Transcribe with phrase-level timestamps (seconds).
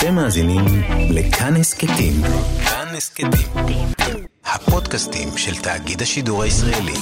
[0.00, 0.64] אתם מאזינים
[1.10, 2.12] לכאן הסכתים.
[2.64, 3.86] כאן הסכתים.
[4.44, 6.92] הפודקאסטים של תאגיד השידור הישראלי.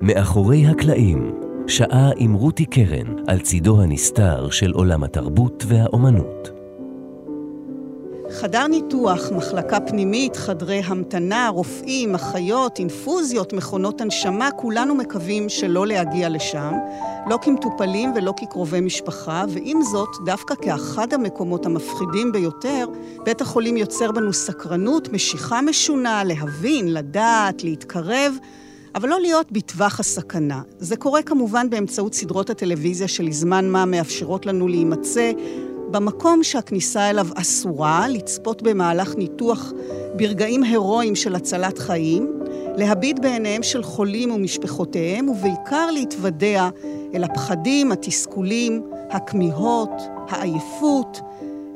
[0.00, 6.55] מאחורי הקלעים, שעה עם רותי קרן על צידו הנסתר של עולם התרבות והאומנות.
[8.30, 16.28] חדר ניתוח, מחלקה פנימית, חדרי המתנה, רופאים, אחיות, אינפוזיות, מכונות הנשמה, כולנו מקווים שלא להגיע
[16.28, 16.72] לשם,
[17.26, 22.86] לא כמטופלים ולא כקרובי משפחה, ועם זאת, דווקא כאחד המקומות המפחידים ביותר,
[23.24, 28.34] בית החולים יוצר בנו סקרנות, משיכה משונה, להבין, לדעת, להתקרב.
[28.94, 30.62] אבל לא להיות בטווח הסכנה.
[30.78, 35.32] זה קורה כמובן באמצעות סדרות הטלוויזיה שלזמן מה מאפשרות לנו להימצא
[35.96, 39.72] במקום שהכניסה אליו אסורה, לצפות במהלך ניתוח
[40.16, 42.42] ברגעים הירואיים של הצלת חיים,
[42.76, 46.68] להביט בעיניהם של חולים ומשפחותיהם, ובעיקר להתוודע
[47.14, 49.90] אל הפחדים, התסכולים, הכמיהות,
[50.28, 51.20] העייפות,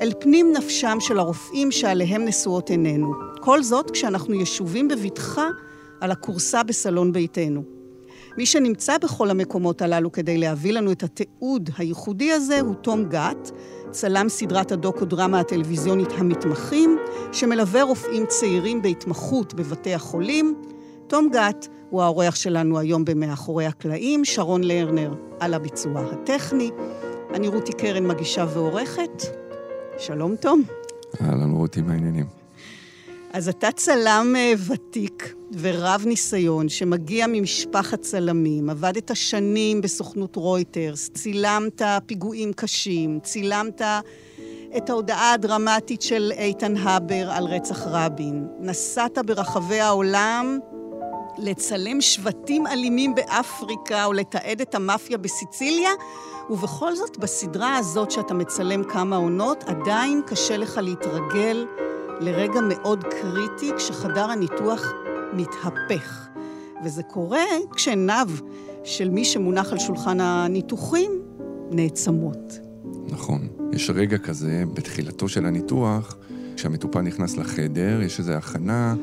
[0.00, 3.12] אל פנים נפשם של הרופאים שעליהם נשואות עינינו.
[3.41, 5.48] כל זאת כשאנחנו ישובים בבטחה
[6.00, 7.62] על הכורסה בסלון ביתנו.
[8.38, 13.50] מי שנמצא בכל המקומות הללו כדי להביא לנו את התיעוד הייחודי הזה הוא תום גת,
[13.91, 16.98] צלם סדרת הדוקו-דרמה הטלוויזיונית המתמחים,
[17.33, 20.62] שמלווה רופאים צעירים בהתמחות בבתי החולים.
[21.06, 26.70] תום גת הוא האורח שלנו היום במאחורי הקלעים, שרון לרנר על הביצוע הטכני.
[27.34, 29.22] אני רותי קרן, מגישה ועורכת.
[29.98, 30.62] שלום, תום.
[31.20, 32.39] אהלן, רותי, מה העניינים?
[33.32, 41.82] אז אתה צלם אה, ותיק ורב ניסיון שמגיע ממשפחת צלמים, עבדת שנים בסוכנות רויטרס, צילמת
[42.06, 43.82] פיגועים קשים, צילמת
[44.76, 50.58] את ההודעה הדרמטית של איתן הבר על רצח רבין, נסעת ברחבי העולם
[51.38, 55.90] לצלם שבטים אלימים באפריקה או לתעד את המאפיה בסיציליה,
[56.50, 61.66] ובכל זאת, בסדרה הזאת שאתה מצלם כמה עונות, עדיין קשה לך להתרגל
[62.20, 64.92] לרגע מאוד קריטי כשחדר הניתוח
[65.32, 66.28] מתהפך.
[66.84, 67.44] וזה קורה
[67.76, 68.28] כשעיניו
[68.84, 71.10] של מי שמונח על שולחן הניתוחים
[71.70, 72.58] נעצמות.
[73.08, 73.48] נכון.
[73.72, 76.16] יש רגע כזה בתחילתו של הניתוח,
[76.56, 78.94] כשהמטופל נכנס לחדר, יש איזו הכנה,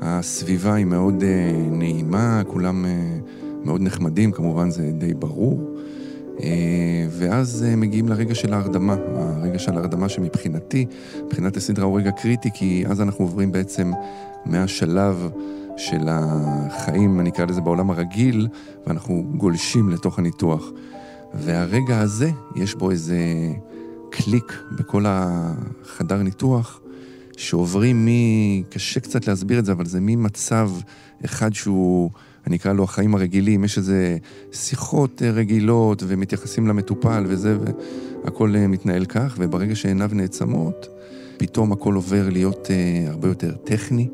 [0.00, 3.18] הסביבה היא מאוד אה, נעימה, כולם אה,
[3.64, 5.67] מאוד נחמדים, כמובן זה די ברור.
[6.42, 10.86] אה, ואז אה, מגיעים לרגע של ההרדמה, הרגע של ההרדמה שמבחינתי,
[11.24, 13.92] מבחינת הסדרה הוא רגע קריטי, כי אז אנחנו עוברים בעצם
[14.44, 15.30] מהשלב
[15.76, 18.48] של החיים, אני אקרא לזה בעולם הרגיל,
[18.86, 20.70] ואנחנו גולשים לתוך הניתוח.
[21.34, 23.18] והרגע הזה, יש בו איזה
[24.10, 26.80] קליק בכל החדר ניתוח,
[27.36, 28.08] שעוברים מ...
[28.70, 30.70] קשה קצת להסביר את זה, אבל זה ממצב
[31.24, 32.10] אחד שהוא...
[32.48, 34.16] אני אקרא לו החיים הרגילים, יש איזה
[34.52, 37.58] שיחות אה, רגילות ומתייחסים למטופל וזה,
[38.24, 40.88] והכל אה, מתנהל כך, וברגע שעיניו נעצמות,
[41.36, 44.08] פתאום הכל עובר להיות אה, הרבה יותר טכני,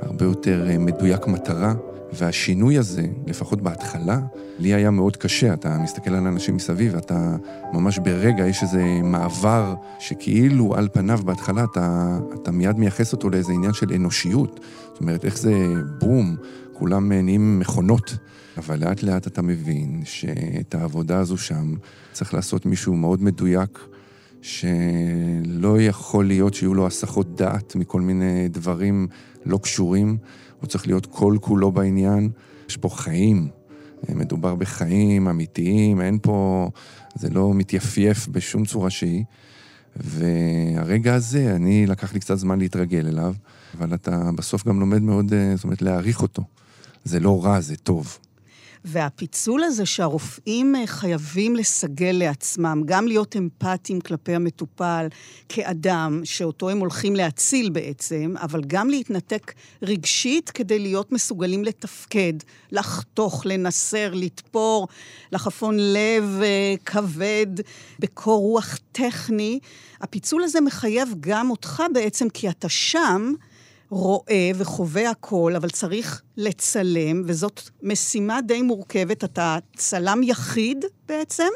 [0.00, 1.74] הרבה יותר מדויק מטרה.
[2.12, 4.20] והשינוי הזה, לפחות בהתחלה,
[4.58, 5.54] לי היה מאוד קשה.
[5.54, 7.36] אתה מסתכל על אנשים מסביב, אתה
[7.72, 13.52] ממש ברגע, יש איזה מעבר שכאילו על פניו בהתחלה אתה, אתה מיד מייחס אותו לאיזה
[13.52, 14.60] עניין של אנושיות.
[14.92, 15.54] זאת אומרת, איך זה
[15.98, 16.36] בום,
[16.78, 18.16] כולם נהיים מכונות.
[18.58, 21.74] אבל לאט לאט אתה מבין שאת העבודה הזו שם
[22.12, 23.78] צריך לעשות מישהו מאוד מדויק,
[24.42, 29.06] שלא יכול להיות שיהיו לו הסחות דעת מכל מיני דברים
[29.46, 30.16] לא קשורים.
[30.60, 32.30] הוא צריך להיות כל כולו בעניין.
[32.68, 33.48] יש פה חיים,
[34.08, 36.70] מדובר בחיים אמיתיים, אין פה,
[37.14, 39.24] זה לא מתייפייף בשום צורה שהיא.
[39.96, 43.34] והרגע הזה, אני, לקח לי קצת זמן להתרגל אליו,
[43.78, 46.42] אבל אתה בסוף גם לומד מאוד, אה, זאת אומרת, להעריך אותו.
[47.08, 48.18] זה לא רע, זה טוב.
[48.84, 55.06] והפיצול הזה שהרופאים אה, חייבים לסגל לעצמם, גם להיות אמפתיים כלפי המטופל
[55.48, 62.32] כאדם, שאותו הם הולכים להציל בעצם, אבל גם להתנתק רגשית כדי להיות מסוגלים לתפקד,
[62.72, 64.88] לחתוך, לנסר, לתפור,
[65.32, 67.46] לחפון לב אה, כבד,
[67.98, 69.58] בקור רוח טכני.
[70.00, 73.32] הפיצול הזה מחייב גם אותך בעצם, כי אתה שם,
[73.90, 79.24] רואה וחווה הכל, אבל צריך לצלם, וזאת משימה די מורכבת.
[79.24, 81.48] אתה צלם יחיד בעצם.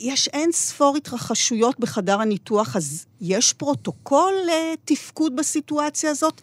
[0.00, 6.40] יש אין ספור התרחשויות בחדר הניתוח, אז יש פרוטוקול לתפקוד בסיטואציה הזאת?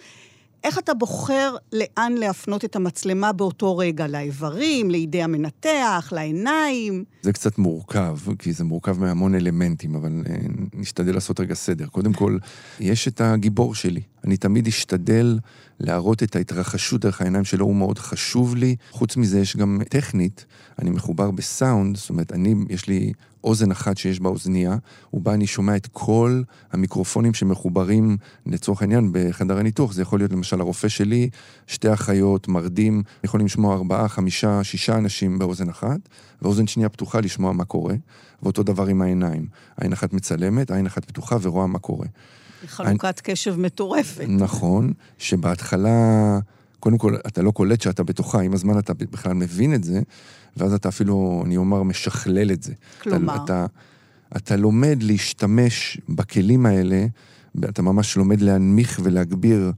[0.64, 4.08] איך אתה בוחר לאן להפנות את המצלמה באותו רגע?
[4.08, 7.04] לאיברים, לידי המנתח, לעיניים?
[7.22, 10.36] זה קצת מורכב, כי זה מורכב מהמון אלמנטים, אבל אה,
[10.74, 11.88] נשתדל לעשות רגע סדר.
[11.88, 12.38] קודם כל,
[12.80, 15.40] יש את הגיבור שלי, אני תמיד אשתדל
[15.80, 18.76] להראות את ההתרחשות דרך העיניים שלו, הוא מאוד חשוב לי.
[18.92, 20.46] חוץ מזה, יש גם טכנית,
[20.80, 23.14] אני מחובר בסאונד, זאת אומרת, אני, יש לי
[23.44, 24.76] אוזן אחת שיש בה אוזנייה,
[25.14, 29.92] ובה אני שומע את כל המיקרופונים שמחוברים, לצורך העניין, בחדר הניתוח.
[29.92, 31.30] זה יכול להיות למשל הרופא שלי,
[31.68, 36.00] שתי אחיות, מרדים, יכולים לשמוע ארבעה, חמישה, שישה אנשים באוזן אחת,
[36.42, 37.96] ואוזן שנייה פתוחה לשמוע מה קורה,
[38.44, 39.48] ואותו דבר עם העיניים.
[39.82, 42.08] עין אחת מצלמת, עין אחת פתוחה ורואה מה קורה.
[42.68, 43.14] חלוקת אני...
[43.24, 44.26] קשב מטורפת.
[44.28, 46.40] נכון, שבהתחלה,
[46.80, 50.02] קודם כל, אתה לא קולט שאתה בתוכה, עם הזמן אתה בכלל מבין את זה,
[50.58, 52.74] ואז אתה אפילו, אני אומר, משכלל את זה.
[53.02, 53.36] כלומר?
[53.36, 53.66] אתה, אתה,
[54.38, 57.06] אתה לומד להשתמש בכלים האלה,
[57.64, 59.72] אתה ממש לומד להנמיך ולהגביר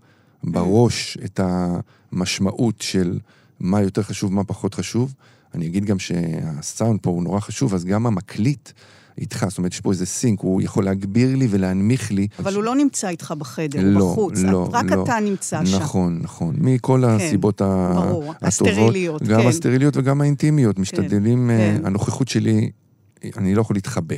[0.44, 3.20] בראש את המשמעות של
[3.60, 5.14] מה יותר חשוב, מה פחות חשוב.
[5.54, 8.70] אני אגיד גם שהסאונד פה הוא נורא חשוב, אז גם המקליט
[9.18, 12.28] איתך, זאת אומרת, יש פה איזה סינק, הוא יכול להגביר לי ולהנמיך לי.
[12.40, 14.40] אבל הוא לא נמצא איתך בחדר, לא, הוא בחוץ.
[14.40, 15.04] לא, רק לא.
[15.04, 15.76] אתה נמצא שם.
[15.78, 16.56] נכון, נכון.
[16.60, 18.36] מכל כן, הסיבות ברור, הטובות.
[18.42, 19.48] הסטריליות, גם כן.
[19.48, 20.80] הסטריליות וגם האינטימיות.
[20.80, 21.78] משתדלים, כן.
[21.80, 21.86] כן.
[21.86, 22.72] הנוכחות שלי,
[23.38, 24.16] אני לא יכול להתחבא.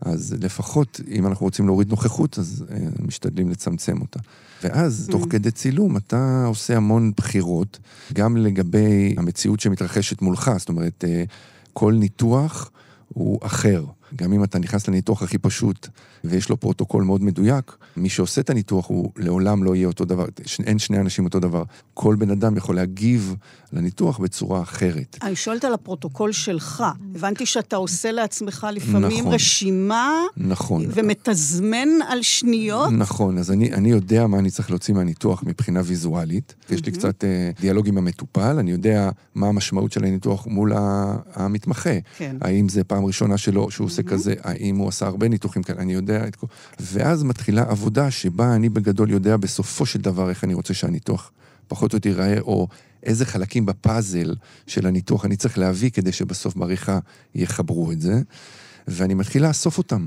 [0.00, 4.20] אז לפחות, אם אנחנו רוצים להוריד נוכחות, אז uh, משתדלים לצמצם אותה.
[4.62, 5.12] ואז, mm.
[5.12, 7.78] תוך כדי צילום, אתה עושה המון בחירות,
[8.12, 10.50] גם לגבי המציאות שמתרחשת מולך.
[10.58, 11.30] זאת אומרת, uh,
[11.72, 12.70] כל ניתוח
[13.08, 13.84] הוא אחר.
[14.16, 15.88] גם אם אתה נכנס לניתוח הכי פשוט
[16.24, 20.26] ויש לו פרוטוקול מאוד מדויק, מי שעושה את הניתוח הוא לעולם לא יהיה אותו דבר,
[20.66, 21.62] אין שני אנשים אותו דבר.
[21.94, 23.34] כל בן אדם יכול להגיב
[23.72, 25.18] לניתוח בצורה אחרת.
[25.22, 26.84] אני שואלת על הפרוטוקול שלך.
[27.14, 29.32] הבנתי שאתה עושה לעצמך לפעמים נכון.
[29.32, 30.84] רשימה, נכון.
[30.88, 32.92] ומתזמן על שניות.
[32.92, 36.54] נכון, אז אני, אני יודע מה אני צריך להוציא מהניתוח מבחינה ויזואלית.
[36.70, 40.72] יש לי קצת אה, דיאלוג עם המטופל, אני יודע מה המשמעות של הניתוח מול
[41.34, 41.90] המתמחה.
[42.16, 42.36] כן.
[42.40, 45.92] האם זה פעם ראשונה שלו שהוא עושה כזה, האם הוא עשה הרבה ניתוחים כאלה, אני
[45.92, 46.46] יודע את כל...
[46.80, 51.32] ואז מתחילה עבודה שבה אני בגדול יודע בסופו של דבר איך אני רוצה שהניתוח
[51.68, 52.68] פחות או יותר ייראה, או
[53.02, 54.34] איזה חלקים בפאזל
[54.66, 56.98] של הניתוח אני צריך להביא כדי שבסוף בעריכה
[57.34, 58.22] יחברו את זה,
[58.88, 60.06] ואני מתחיל לאסוף אותם.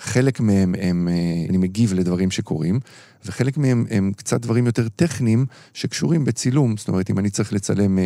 [0.00, 1.08] חלק מהם הם,
[1.48, 2.80] אני מגיב לדברים שקורים,
[3.24, 6.76] וחלק מהם הם קצת דברים יותר טכניים שקשורים בצילום.
[6.76, 7.98] זאת אומרת, אם אני צריך לצלם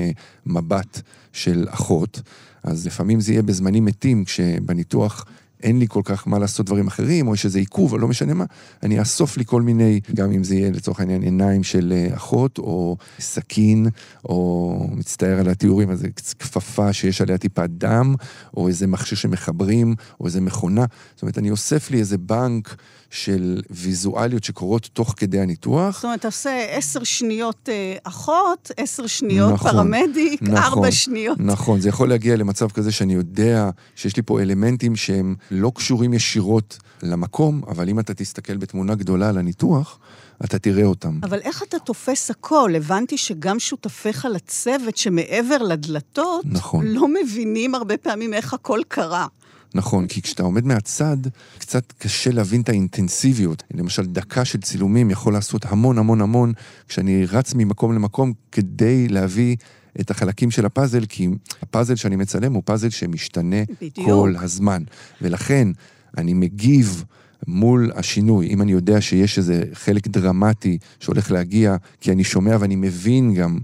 [0.47, 1.01] מבט
[1.33, 2.23] של אחות,
[2.63, 5.27] אז לפעמים זה יהיה בזמנים מתים, כשבניתוח
[5.63, 8.35] אין לי כל כך מה לעשות דברים אחרים, או יש איזה עיכוב, או לא משנה
[8.35, 8.45] מה,
[8.83, 12.97] אני אאסוף לי כל מיני, גם אם זה יהיה לצורך העניין עיניים של אחות, או
[13.21, 13.87] סכין,
[14.25, 18.15] או מצטער על התיאורים, איזה כפפה שיש עליה טיפה דם,
[18.57, 20.85] או איזה מכשיר שמחברים, או איזה מכונה.
[21.15, 22.77] זאת אומרת, אני אוסף לי איזה בנק
[23.13, 25.95] של ויזואליות שקורות תוך כדי הניתוח.
[25.95, 31.39] זאת אומרת, אתה עושה עשר שניות אה, אחות, עשר שניות נכון, פרמדיק, נכון, ארבע שניות.
[31.41, 36.15] נכון, זה יכול להגיע למצב כזה שאני יודע שיש לי פה אלמנטים שהם לא קשורים
[36.15, 39.99] ישירות למקום, אבל אם אתה תסתכל בתמונה גדולה על הניתוח,
[40.45, 41.19] אתה תראה אותם.
[41.23, 42.73] אבל איך אתה תופס הכל?
[42.77, 46.87] הבנתי שגם שותפיך לצוות שמעבר לדלתות, נכון.
[46.87, 49.27] לא מבינים הרבה פעמים איך הכל קרה.
[49.75, 51.17] נכון, כי כשאתה עומד מהצד,
[51.59, 53.63] קצת קשה להבין את האינטנסיביות.
[53.75, 56.53] למשל, דקה של צילומים יכול לעשות המון המון המון,
[56.89, 59.57] כשאני רץ ממקום למקום כדי להביא
[60.01, 61.29] את החלקים של הפאזל, כי
[61.63, 64.07] הפאזל שאני מצלם הוא פאזל שמשתנה בדיוק.
[64.07, 64.83] כל הזמן.
[65.23, 65.69] ולכן,
[66.19, 67.05] אני מגיב
[67.47, 68.49] מול השינוי.
[68.49, 73.59] אם אני יודע שיש איזה חלק דרמטי שהולך להגיע, כי אני שומע ואני מבין גם...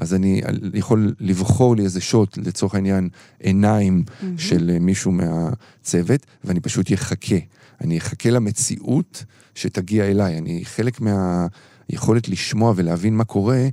[0.00, 0.42] אז אני
[0.74, 3.08] יכול לבחור לי איזה שוט, לצורך העניין,
[3.40, 4.24] עיניים mm-hmm.
[4.36, 7.36] של מישהו מהצוות, ואני פשוט אחכה.
[7.80, 10.38] אני אחכה למציאות שתגיע אליי.
[10.38, 13.68] אני, חלק מהיכולת לשמוע ולהבין מה קורה,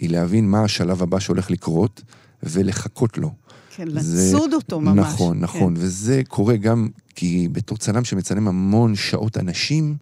[0.00, 2.02] היא להבין מה השלב הבא שהולך לקרות,
[2.42, 3.30] ולחכות לו.
[3.76, 4.98] כן, לצוד זה, אותו ממש.
[4.98, 5.82] נכון, נכון, כן.
[5.82, 9.96] וזה קורה גם כי בתור צלם שמצלם המון שעות אנשים,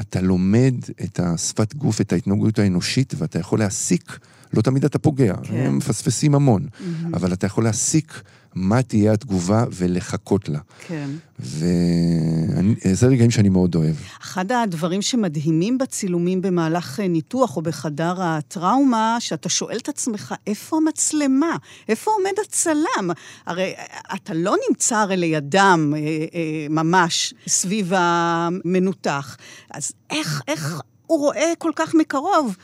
[0.00, 4.18] אתה לומד את השפת גוף, את ההתנהגות האנושית, ואתה יכול להסיק
[4.54, 5.54] לא תמיד אתה פוגע, כן.
[5.54, 7.16] הם מפספסים המון, mm-hmm.
[7.16, 8.22] אבל אתה יכול להסיק
[8.54, 10.58] מה תהיה התגובה ולחכות לה.
[10.86, 11.10] כן.
[11.40, 13.94] וזה רגעים שאני מאוד אוהב.
[14.22, 21.56] אחד הדברים שמדהימים בצילומים במהלך ניתוח או בחדר הטראומה, שאתה שואל את עצמך, איפה המצלמה?
[21.88, 23.10] איפה עומד הצלם?
[23.46, 23.74] הרי
[24.14, 29.36] אתה לא נמצא הרי לידם אה, אה, ממש סביב המנותח.
[29.70, 30.80] אז איך, איך
[31.10, 32.56] הוא רואה כל כך מקרוב.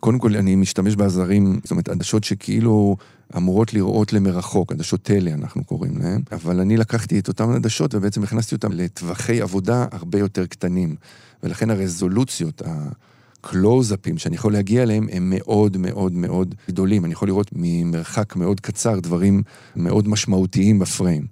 [0.00, 2.96] קודם כל, אני משתמש בעזרים, זאת אומרת, עדשות שכאילו
[3.36, 8.22] אמורות לראות למרחוק, עדשות טלא אנחנו קוראים להן, אבל אני לקחתי את אותן עדשות ובעצם
[8.22, 10.96] הכנסתי אותן לטווחי עבודה הרבה יותר קטנים,
[11.42, 17.04] ולכן הרזולוציות, הקלוזאפים שאני יכול להגיע אליהם הם מאוד מאוד מאוד גדולים.
[17.04, 19.42] אני יכול לראות ממרחק מאוד קצר דברים
[19.76, 21.26] מאוד משמעותיים בפריים.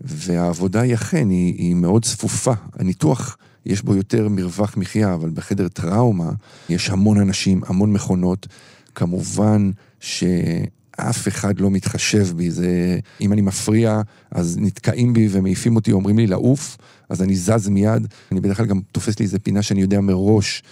[0.00, 2.52] והעבודה היא אכן, היא, היא מאוד צפופה.
[2.74, 3.36] הניתוח
[3.68, 6.30] יש בו יותר מרווח מחיה, אבל בחדר טראומה
[6.68, 8.46] יש המון אנשים, המון מכונות.
[8.94, 9.70] כמובן
[10.00, 12.98] שאף אחד לא מתחשב בי, זה...
[13.20, 16.76] אם אני מפריע, אז נתקעים בי ומעיפים אותי, אומרים לי לעוף,
[17.08, 18.06] אז אני זז מיד.
[18.32, 20.62] אני בדרך כלל גם תופס לי איזה פינה שאני יודע מראש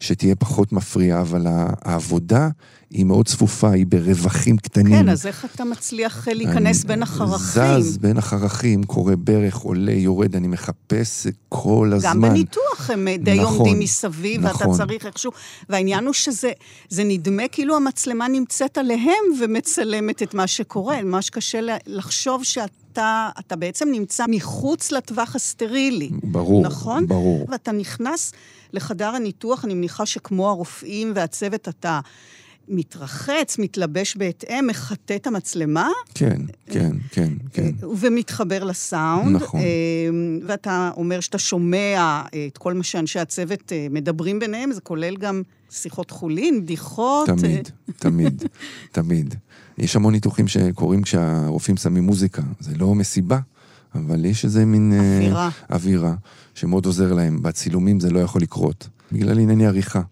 [0.00, 1.46] שתהיה פחות מפריעה, אבל
[1.82, 2.48] העבודה
[2.90, 4.92] היא מאוד צפופה, היא ברווחים קטנים.
[4.92, 7.80] כן, אז איך אתה מצליח אה, להיכנס בין החרכים?
[7.80, 12.10] זז בין החרכים, קורא ברך, עולה, יורד, אני מחפש כל הזמן.
[12.10, 14.68] גם בניתוח הם אה, די נכון, עומדים מסביב, נכון.
[14.68, 15.32] ואתה צריך איכשהו...
[15.68, 16.52] והעניין הוא שזה
[17.04, 21.02] נדמה כאילו המצלמה נמצאת עליהם ומצלמת את מה שקורה.
[21.02, 22.70] ממש קשה לחשוב שאת...
[22.92, 26.10] אתה, אתה בעצם נמצא מחוץ לטווח הסטרילי.
[26.22, 27.06] ברור, נכון?
[27.06, 27.46] ברור.
[27.48, 28.32] ואתה נכנס
[28.72, 32.00] לחדר הניתוח, אני מניחה שכמו הרופאים והצוות, אתה
[32.68, 35.88] מתרחץ, מתלבש בהתאם, מחטא את המצלמה.
[36.14, 37.70] כן, כן, כן, כן.
[37.98, 39.36] ומתחבר לסאונד.
[39.36, 39.60] נכון.
[39.60, 44.80] אמ, ואתה אומר שאתה שומע אה, את כל מה שאנשי הצוות אה, מדברים ביניהם, זה
[44.80, 47.28] כולל גם שיחות חולין, בדיחות.
[47.28, 48.42] תמיד, תמיד,
[48.92, 49.34] תמיד.
[49.78, 52.42] יש המון ניתוחים שקורים כשהרופאים שמים מוזיקה.
[52.60, 53.38] זה לא מסיבה,
[53.94, 54.92] אבל יש איזה מין...
[54.92, 55.50] אה, אווירה.
[55.70, 56.14] אווירה,
[56.54, 57.42] שמאוד עוזר להם.
[57.42, 60.02] בצילומים זה לא יכול לקרות, בגלל ענייני עריכה.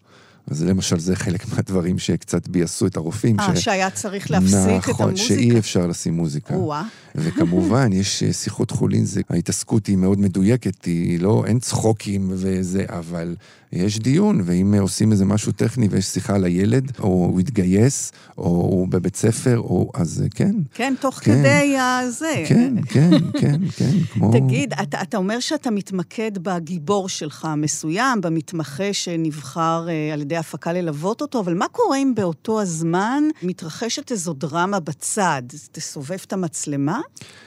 [0.50, 3.40] אז למשל זה חלק מהדברים שקצת ביאסו את הרופאים.
[3.40, 3.64] אה, ש...
[3.64, 4.92] שהיה צריך להפסיק נכון, את המוזיקה.
[4.92, 6.54] נכון, שאי אפשר לשים מוזיקה.
[6.54, 6.82] או-אה.
[7.14, 12.84] וכמובן, יש אה, שיחות חולין, זה, ההתעסקות היא מאוד מדויקת, היא לא, אין צחוקים וזה,
[12.88, 13.36] אבל
[13.76, 18.44] יש דיון, ואם עושים איזה משהו טכני ויש שיחה על הילד, או הוא התגייס, או
[18.44, 20.54] הוא בבית ספר, או אז כן.
[20.74, 22.44] כן, תוך כן, כדי הזה.
[22.48, 24.32] כן, כן, כן, כן, כמו...
[24.32, 30.72] תגיד, אתה, אתה אומר שאתה מתמקד בגיבור שלך המסוים, במתמחה שנבחר uh, על ידי הפקה
[30.72, 35.42] ללוות אותו, אבל מה קורה אם באותו הזמן מתרחשת איזו דרמה בצד?
[35.72, 37.00] תסובב את המצלמה?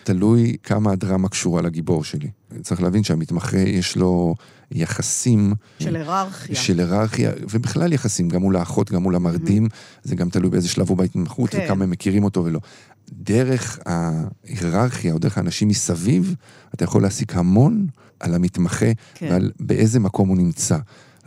[0.04, 2.28] תלוי כמה הדרמה קשורה לגיבור שלי.
[2.62, 4.36] צריך להבין שהמתמחה יש לו
[4.72, 5.54] יחסים...
[5.80, 6.56] של היררכיה.
[6.56, 10.00] של היררכיה, ובכלל יחסים, גם מול האחות, גם מול המרדים, mm-hmm.
[10.04, 11.62] זה גם תלוי באיזה שלב הוא בהתמחות, כן.
[11.66, 12.60] וכמה הם מכירים אותו ולא.
[13.12, 16.36] דרך ההיררכיה, או דרך האנשים מסביב,
[16.74, 17.88] אתה יכול להסיק המון
[18.20, 19.28] על המתמחה, כן.
[19.32, 20.78] ועל באיזה מקום הוא נמצא.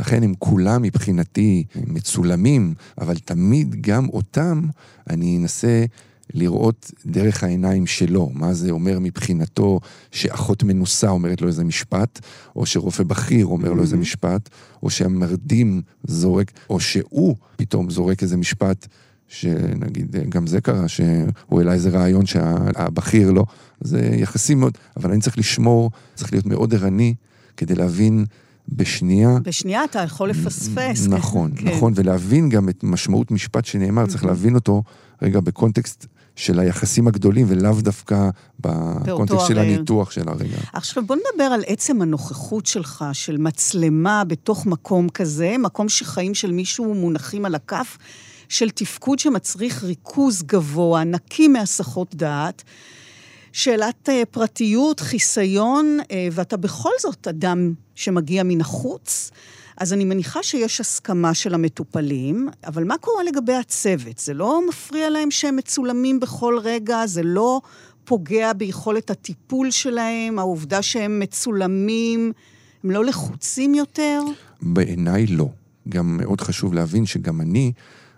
[0.01, 4.63] לכן הם כולם מבחינתי מצולמים, אבל תמיד גם אותם
[5.11, 5.85] אני אנסה
[6.35, 12.21] לראות דרך העיניים שלו, מה זה אומר מבחינתו שאחות מנוסה אומרת לו איזה משפט,
[12.57, 13.99] או שרופא בכיר אומר לו איזה mm-hmm.
[13.99, 14.49] משפט,
[14.83, 18.87] או שהמרדים זורק, או שהוא פתאום זורק איזה משפט.
[19.29, 23.45] שנגיד, גם זה קרה, שהוא העלה איזה רעיון שהבכיר לא,
[23.81, 27.15] זה יחסים מאוד, אבל אני צריך לשמור, צריך להיות מאוד ערני
[27.57, 28.25] כדי להבין
[28.69, 29.39] בשנייה...
[29.45, 31.07] בשנייה אתה יכול לפספס.
[31.09, 31.69] נכון, כן.
[31.69, 34.83] נכון, ולהבין גם את משמעות משפט שנאמר, צריך להבין אותו
[35.23, 40.57] רגע בקונטקסט של היחסים הגדולים, ולאו דווקא בקונטקסט של הניתוח של הרגע.
[40.73, 46.53] עכשיו בוא נדבר על עצם הנוכחות שלך, של מצלמה בתוך מקום כזה, מקום שחיים של
[46.53, 47.99] מישהו מונחים על הכף,
[48.49, 52.63] של תפקוד שמצריך ריכוז גבוה, נקי מהסחות דעת.
[53.53, 59.31] שאלת אה, פרטיות, חיסיון, אה, ואתה בכל זאת אדם שמגיע מן החוץ.
[59.83, 64.19] אז אני מניחה שיש הסכמה של המטופלים, אבל מה קורה לגבי הצוות?
[64.19, 67.07] זה לא מפריע להם שהם מצולמים בכל רגע?
[67.07, 67.61] זה לא
[68.05, 70.39] פוגע ביכולת הטיפול שלהם?
[70.39, 72.33] העובדה שהם מצולמים,
[72.85, 74.23] הם לא לחוצים יותר?
[74.63, 75.49] בעיניי לא.
[75.89, 77.73] גם מאוד חשוב להבין שגם אני...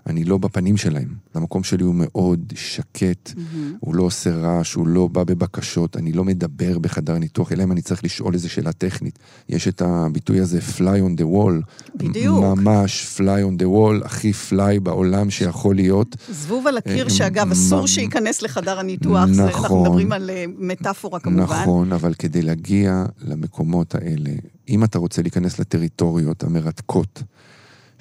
[0.06, 1.14] אני לא בפנים שלהם.
[1.34, 3.76] המקום שלי הוא מאוד שקט, mm-hmm.
[3.80, 7.72] הוא לא עושה רעש, הוא לא בא בבקשות, אני לא מדבר בחדר ניתוח, אלא אם
[7.72, 9.18] אני צריך לשאול איזו שאלה טכנית.
[9.48, 11.92] יש את הביטוי הזה, fly on the wall.
[11.96, 12.44] בדיוק.
[12.44, 16.16] ממש fly on the wall, הכי fly בעולם שיכול להיות.
[16.30, 19.40] זבוב על הקיר, אה, שאגב, אסור שייכנס לחדר הניתוח, נכון.
[19.40, 21.42] אנחנו מדברים על אה, מטאפורה כמובן.
[21.42, 24.30] נכון, אבל כדי להגיע למקומות האלה,
[24.68, 27.22] אם אתה רוצה להיכנס לטריטוריות המרתקות,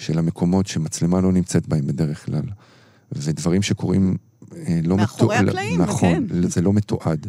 [0.03, 2.43] של המקומות שמצלמה לא נמצאת בהם בדרך כלל.
[3.11, 4.17] ודברים שקורים
[4.55, 4.99] אה, לא מתועד.
[4.99, 6.47] מאחורי הקלעים, נכון, כן.
[6.49, 7.27] זה לא מתועד.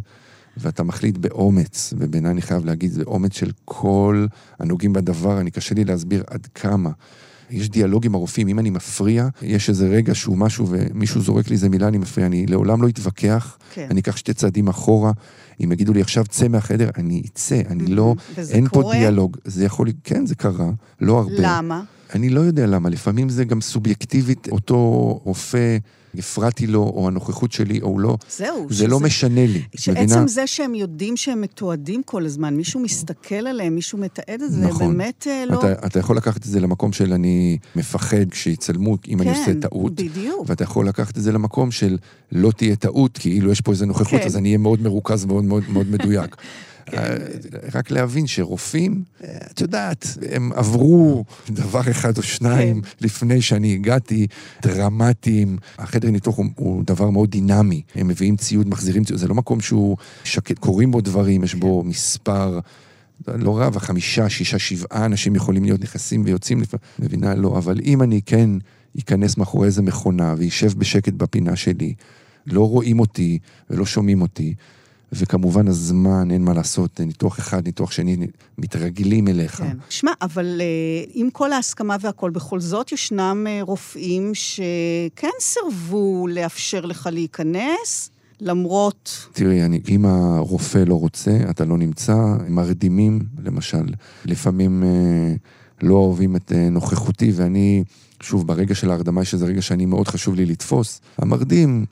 [0.56, 4.26] ואתה מחליט באומץ, ובעיניי אני חייב להגיד, זה אומץ של כל
[4.58, 6.90] הנוגעים בדבר, אני קשה לי להסביר עד כמה.
[7.50, 11.54] יש דיאלוג עם הרופאים, אם אני מפריע, יש איזה רגע שהוא משהו ומישהו זורק לי
[11.54, 13.86] איזה מילה, אני מפריע, אני לעולם לא אתווכח, כן.
[13.90, 15.12] אני אקח שתי צעדים אחורה,
[15.64, 18.14] אם יגידו לי עכשיו צא מהחדר, אני אצא, אני לא,
[18.50, 18.84] אין קורה?
[18.84, 19.36] פה דיאלוג.
[19.44, 21.32] זה יכול, כן, זה קרה, לא הרבה.
[21.38, 21.82] למה?
[22.14, 24.76] אני לא יודע למה, לפעמים זה גם סובייקטיבית, אותו
[25.24, 25.78] רופא,
[26.18, 28.16] הפרעתי לו, או הנוכחות שלי, או לא.
[28.36, 28.66] זהו.
[28.70, 29.62] זה לא משנה לי.
[29.76, 30.26] שעצם מבינה?
[30.26, 34.78] זה שהם יודעים שהם מתועדים כל הזמן, מישהו מסתכל עליהם, מישהו מתעד את זה, נכון.
[34.88, 35.58] באמת אה, לא...
[35.58, 39.54] אתה, אתה יכול לקחת את זה למקום של אני מפחד כשיצלמו, אם כן, אני עושה
[39.60, 39.92] טעות.
[39.96, 40.44] כן, בדיוק.
[40.46, 41.98] ואתה יכול לקחת את זה למקום של
[42.32, 44.26] לא תהיה טעות, כאילו יש פה איזה נוכחות, כן.
[44.26, 46.36] אז אני אהיה מאוד מרוכז ומאוד מאוד, מאוד מדויק.
[46.92, 47.16] אה,
[47.74, 52.88] רק להבין שרופאים, אה, את יודעת, הם עברו דבר אחד או שניים כן.
[53.00, 54.26] לפני שאני הגעתי,
[54.62, 55.58] דרמטיים.
[55.78, 57.82] החדר ניתוח הוא, הוא דבר מאוד דינמי.
[57.94, 61.82] הם מביאים ציוד, מחזירים ציוד, זה לא מקום שהוא שקט, קורים בו דברים, יש בו
[61.84, 62.60] מספר...
[63.28, 66.62] לא רב, החמישה, שישה, שבעה אנשים יכולים להיות נכנסים ויוצאים,
[66.98, 67.34] מבינה?
[67.34, 68.50] לא, אבל אם אני כן
[68.98, 71.94] אכנס מאחורי איזה מכונה וישב בשקט בפינה שלי,
[72.46, 73.38] לא רואים אותי
[73.70, 74.54] ולא שומעים אותי,
[75.14, 78.16] וכמובן הזמן, אין מה לעשות, ניתוח אחד, ניתוח שני,
[78.58, 79.54] מתרגלים אליך.
[79.56, 79.76] כן.
[79.88, 86.80] שמע, אבל אה, עם כל ההסכמה והכול, בכל זאת ישנם אה, רופאים שכן סירבו לאפשר
[86.80, 89.28] לך להיכנס, למרות...
[89.32, 92.16] תראי, אני, אם הרופא לא רוצה, אתה לא נמצא,
[92.48, 93.84] מרדימים, למשל.
[94.24, 95.34] לפעמים אה,
[95.82, 97.84] לא אוהבים את אה, נוכחותי, ואני,
[98.20, 101.00] שוב, ברגע של ההרדמה יש איזה רגע שאני מאוד חשוב לי לתפוס.
[101.18, 101.84] המרדים,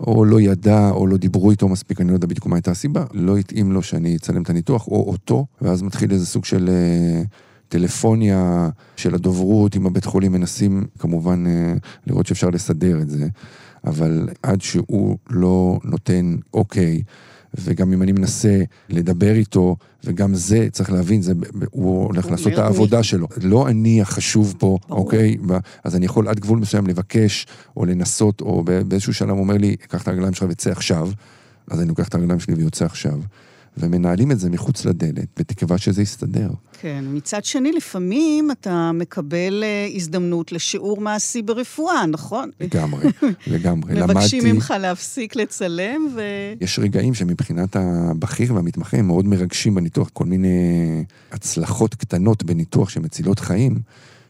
[0.00, 3.04] או לא ידע, או לא דיברו איתו מספיק, אני לא יודע בדיוק מה הייתה הסיבה,
[3.12, 6.68] לא התאים לו שאני אצלם את הניתוח, או אותו, ואז מתחיל איזה סוג של...
[6.68, 7.22] אה,
[7.68, 11.74] טלפוניה של הדוברות עם הבית חולים, מנסים כמובן אה,
[12.06, 13.28] לראות שאפשר לסדר את זה,
[13.84, 17.02] אבל עד שהוא לא נותן אוקיי,
[17.54, 21.32] וגם אם אני מנסה לדבר איתו, וגם זה, צריך להבין, זה,
[21.70, 23.28] הוא הולך הוא לעשות את העבודה שלו.
[23.42, 25.00] לא אני החשוב פה, ברור.
[25.00, 25.36] אוקיי?
[25.84, 29.76] אז אני יכול עד גבול מסוים לבקש, או לנסות, או באיזשהו שלב הוא אומר לי,
[29.76, 31.10] קח את הרגליים שלך וצא עכשיו,
[31.70, 33.20] אז אני לוקח את הרגליים שלי ויוצא עכשיו.
[33.80, 36.50] ומנהלים את זה מחוץ לדלת, בתקווה שזה יסתדר.
[36.80, 42.50] כן, מצד שני, לפעמים אתה מקבל אה, הזדמנות לשיעור מעשי ברפואה, נכון?
[42.60, 43.06] לגמרי,
[43.46, 43.94] לגמרי.
[44.02, 46.20] מבקשים למדתי- ממך להפסיק לצלם, ו...
[46.60, 50.58] יש רגעים שמבחינת הבכיר והמתמחה הם מאוד מרגשים בניתוח, כל מיני
[51.32, 53.74] הצלחות קטנות בניתוח שמצילות חיים,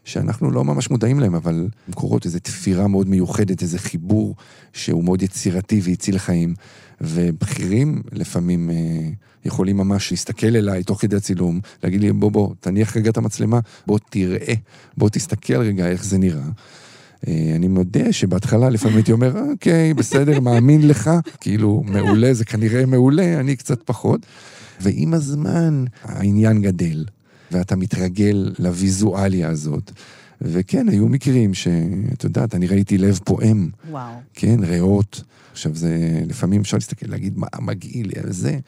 [0.09, 4.35] שאנחנו לא ממש מודעים להם, אבל קורות איזו תפירה מאוד מיוחדת, איזה חיבור
[4.73, 6.53] שהוא מאוד יצירתי והציל חיים.
[7.01, 9.09] ובכירים לפעמים אה,
[9.45, 13.59] יכולים ממש להסתכל אליי תוך כדי הצילום, להגיד לי, בוא, בוא, תניח רגע את המצלמה,
[13.87, 14.53] בוא תראה,
[14.97, 16.43] בוא תסתכל רגע איך זה נראה.
[17.27, 21.09] אה, אני מודה שבהתחלה לפעמים הייתי אומר, אוקיי, בסדר, מאמין לך,
[21.41, 24.25] כאילו, מעולה, זה כנראה מעולה, אני קצת פחות.
[24.81, 27.05] ועם הזמן העניין גדל,
[27.51, 29.91] ואתה מתרגל לוויזואליה הזאת.
[30.41, 34.13] וכן, היו מקרים שאת יודעת, אני ראיתי לב פועם, וואו.
[34.33, 35.23] כן, ריאות.
[35.51, 38.59] עכשיו, זה, לפעמים אפשר להסתכל, להגיד, מה מגעיל זה,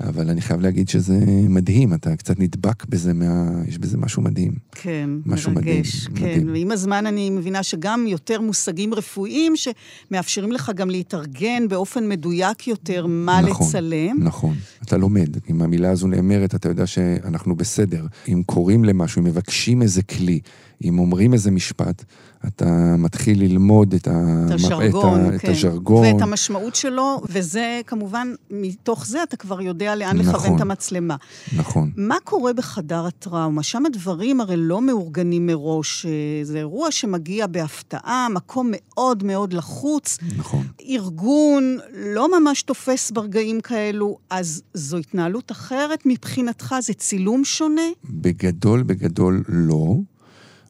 [0.00, 3.50] אבל אני חייב להגיד שזה מדהים, אתה קצת נדבק בזה, מה...
[3.66, 4.52] יש בזה משהו מדהים.
[4.72, 6.08] כן, משהו מרגש.
[6.08, 6.52] מדהים, כן, מדהים.
[6.52, 13.06] ועם הזמן אני מבינה שגם יותר מושגים רפואיים שמאפשרים לך גם להתארגן באופן מדויק יותר
[13.06, 14.16] מה נכון, לצלם.
[14.18, 15.36] נכון, אתה לומד.
[15.50, 18.06] אם המילה הזו נאמרת, אתה יודע שאנחנו בסדר.
[18.28, 20.40] אם קוראים למשהו, אם מבקשים איזה כלי,
[20.84, 22.04] אם אומרים איזה משפט,
[22.46, 24.44] אתה מתחיל ללמוד את, ה...
[24.46, 25.52] את הז'רגון, את, כן.
[25.52, 26.06] את הז'רגון.
[26.06, 30.34] ואת המשמעות שלו, וזה כמובן, מתוך זה אתה כבר יודע לאן נכון.
[30.34, 31.16] לכוון את המצלמה.
[31.56, 31.90] נכון.
[31.96, 33.62] מה קורה בחדר הטראומה?
[33.62, 36.06] שם הדברים הרי לא מאורגנים מראש.
[36.06, 36.10] אה,
[36.42, 40.18] זה אירוע שמגיע בהפתעה, מקום מאוד מאוד לחוץ.
[40.36, 40.66] נכון.
[40.88, 46.74] ארגון לא ממש תופס ברגעים כאלו, אז זו התנהלות אחרת מבחינתך?
[46.80, 47.82] זה צילום שונה?
[48.10, 49.96] בגדול, בגדול לא.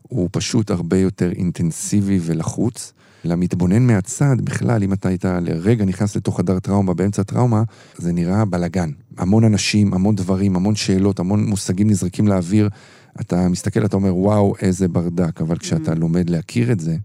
[0.08, 2.92] הוא פשוט הרבה יותר אינטנסיבי ולחוץ.
[3.24, 7.62] למתבונן מהצד, בכלל, אם אתה היית לרגע נכנס לתוך חדר טראומה, באמצע טראומה,
[7.96, 8.90] זה נראה בלאגן.
[9.18, 12.68] המון אנשים, המון דברים, המון שאלות, המון מושגים נזרקים לאוויר.
[13.20, 15.40] אתה מסתכל, אתה אומר, וואו, איזה ברדק.
[15.40, 16.96] אבל כשאתה לומד להכיר את זה,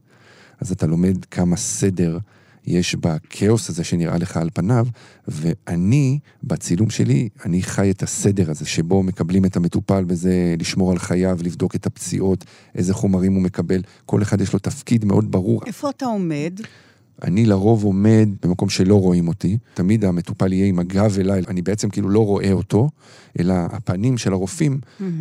[0.60, 2.18] אז אתה לומד כמה סדר
[2.66, 4.88] יש בכאוס הזה שנראה לך על פניו,
[5.28, 11.00] ואני, בצילום שלי, אני חי את הסדר הזה, שבו מקבלים את המטופל בזה, לשמור על
[11.00, 12.46] חייו, לבדוק את הפציעות,
[12.76, 13.82] איזה חומרים הוא מקבל.
[14.06, 15.62] כל אחד יש לו תפקיד מאוד ברור.
[15.66, 16.60] איפה אתה עומד?
[17.24, 21.90] אני לרוב עומד במקום שלא רואים אותי, תמיד המטופל יהיה עם הגב אליי, אני בעצם
[21.90, 22.90] כאילו לא רואה אותו,
[23.40, 24.80] אלא הפנים של הרופאים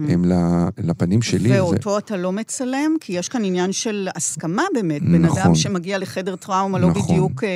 [0.09, 1.53] הם ל- לפנים שלי.
[1.61, 2.97] ואותו אתה לא מצלם?
[3.01, 5.03] כי יש כאן עניין של הסכמה באמת.
[5.03, 5.39] בן נכון.
[5.43, 7.49] אדם שמגיע לחדר טראומה לא נכון, בדיוק, אה,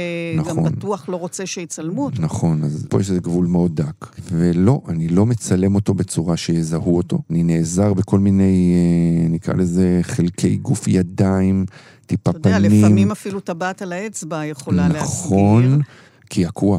[0.44, 0.64] גם נכון.
[0.64, 2.22] בטוח לא רוצה שיצלמו אותו.
[2.22, 4.06] נכון, אז פה יש איזה גבול מאוד דק.
[4.32, 7.18] ולא, אני לא מצלם אותו בצורה שיזהו אותו.
[7.30, 11.64] אני נעזר בכל מיני, אה, נקרא לזה, חלקי גוף ידיים,
[12.06, 12.80] טיפה אתה יודע, פנים.
[12.84, 15.26] לפעמים אפילו טבעת על האצבע יכולה להסגיר.
[15.26, 15.80] נכון,
[16.28, 16.78] קעקוע.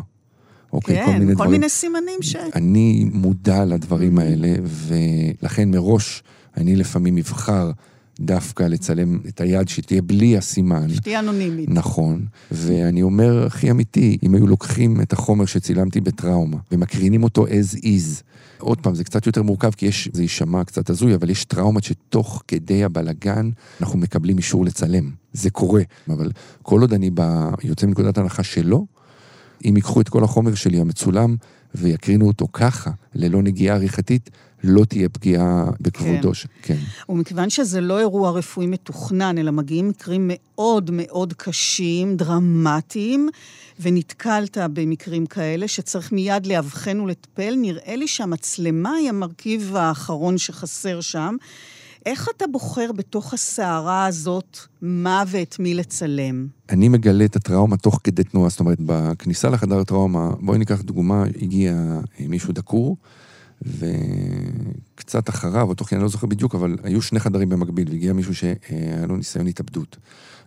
[0.73, 1.51] אוקיי, כל כן, מיני כל דברים.
[1.51, 2.35] מיני סימנים ש...
[2.55, 6.23] אני מודע לדברים האלה, ולכן מראש
[6.57, 7.71] אני לפעמים אבחר
[8.19, 10.89] דווקא לצלם את היד שתהיה בלי הסימן.
[10.89, 11.69] שתהיה אנונימית.
[11.69, 17.78] נכון, ואני אומר הכי אמיתי, אם היו לוקחים את החומר שצילמתי בטראומה ומקרינים אותו as
[17.78, 18.23] is,
[18.60, 21.84] עוד פעם, זה קצת יותר מורכב כי יש, זה יישמע קצת הזוי, אבל יש טראומות
[21.84, 23.49] שתוך כדי הבלגן
[23.82, 25.12] אנחנו מקבלים אישור לצלם.
[25.34, 27.21] זה קורה, אבל כל עוד אני ב...
[27.63, 28.84] יוצא מנקודת הנחה שלא,
[29.65, 31.36] אם ייקחו את כל החומר שלי המצולם
[31.75, 34.30] ויקרינו אותו ככה, ללא נגיעה עריכתית,
[34.67, 36.32] לא תהיה פגיעה בכבודו.
[36.34, 36.73] כן.
[36.73, 36.80] כן.
[37.10, 43.30] ומכיוון שזה לא אירוע רפואי מתוכנן, אלא מגיעים מקרים מאוד מאוד קשים, דרמטיים,
[43.80, 51.36] ונתקלת במקרים כאלה שצריך מיד לאבחן ולטפל, נראה לי שהמצלמה היא המרכיב האחרון שחסר שם.
[52.06, 56.47] איך אתה בוחר בתוך הסערה הזאת מה ואת מי לצלם?
[56.69, 61.23] אני מגלה את הטראומה תוך כדי תנועה, זאת אומרת, בכניסה לחדר טראומה, בואי ניקח דוגמה,
[61.41, 61.73] הגיע
[62.19, 62.97] מישהו דקור,
[63.65, 68.13] וקצת אחריו, או תוך כדי, אני לא זוכר בדיוק, אבל היו שני חדרים במקביל, והגיע
[68.13, 69.97] מישהו שהיה לו ניסיון התאבדות.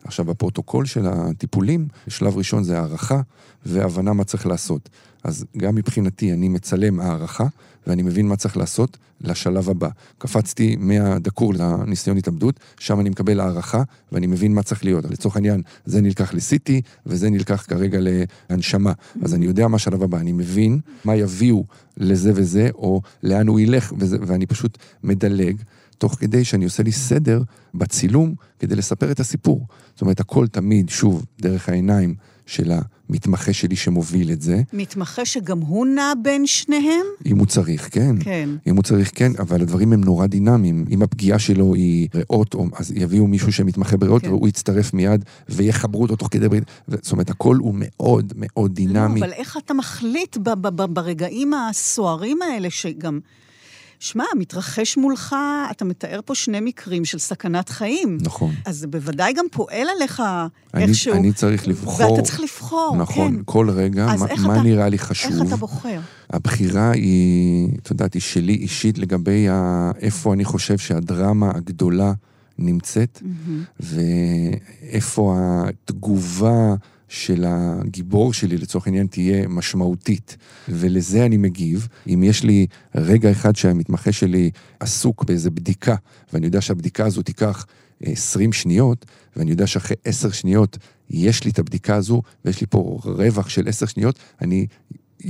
[0.04, 3.20] עכשיו, בפרוטוקול של הטיפולים, שלב ראשון זה הערכה
[3.66, 4.88] והבנה מה צריך לעשות.
[5.24, 7.46] אז גם מבחינתי, אני מצלם הערכה,
[7.88, 9.88] ואני מבין מה צריך לעשות לשלב הבא.
[10.18, 15.04] קפצתי מהדקור לניסיון התאבדות, שם אני מקבל הערכה, ואני מבין מה צריך להיות.
[15.10, 16.70] לצורך העניין, זה נלקח ל-CT,
[17.06, 17.98] וזה נלקח כרגע
[18.50, 18.92] להנשמה.
[19.22, 21.64] אז אני יודע מה השלב הבא, אני מבין מה יביאו
[21.96, 25.56] לזה וזה, או לאן הוא ילך, וזה, ואני פשוט מדלג.
[25.98, 27.42] תוך כדי שאני עושה לי סדר
[27.74, 29.66] בצילום כדי לספר את הסיפור.
[29.94, 32.14] זאת אומרת, הכל תמיד, שוב, דרך העיניים
[32.46, 32.72] של
[33.08, 34.62] המתמחה שלי שמוביל את זה.
[34.72, 37.06] מתמחה שגם הוא נע בין שניהם?
[37.26, 38.16] אם הוא צריך, כן.
[38.20, 38.48] כן.
[38.66, 40.84] אם הוא צריך, כן, אבל הדברים הם נורא דינמיים.
[40.90, 44.28] אם הפגיעה שלו היא ריאות, אז יביאו מישהו שמתמחה בריאות, כן.
[44.28, 46.46] והוא יצטרף מיד, ויחברו אותו תוך כדי...
[46.88, 49.20] זאת אומרת, הכל הוא מאוד מאוד דינמי.
[49.20, 50.36] לא, אבל איך אתה מחליט
[50.92, 53.20] ברגעים הסוערים האלה, שגם...
[54.00, 55.36] שמע, מתרחש מולך,
[55.70, 58.18] אתה מתאר פה שני מקרים של סכנת חיים.
[58.20, 58.54] נכון.
[58.64, 60.22] אז זה בוודאי גם פועל עליך
[60.74, 61.14] אני, איכשהו.
[61.14, 62.10] אני צריך לבחור.
[62.10, 63.42] ואתה צריך לבחור, נכון, כן.
[63.44, 65.32] כל רגע, מה, מה אתה, נראה לי חשוב.
[65.32, 66.00] איך אתה בוחר?
[66.30, 72.12] הבחירה היא, את יודעת, היא שלי אישית לגבי ה, איפה אני חושב שהדרמה הגדולה
[72.58, 73.82] נמצאת, mm-hmm.
[74.82, 76.74] ואיפה התגובה...
[77.08, 80.36] של הגיבור שלי, לצורך העניין, תהיה משמעותית.
[80.68, 81.88] ולזה אני מגיב.
[82.06, 85.94] אם יש לי רגע אחד שהמתמחה שלי עסוק באיזה בדיקה,
[86.32, 87.66] ואני יודע שהבדיקה הזו תיקח
[88.02, 90.78] 20 שניות, ואני יודע שאחרי 10 שניות
[91.10, 94.66] יש לי את הבדיקה הזו, ויש לי פה רווח של 10 שניות, אני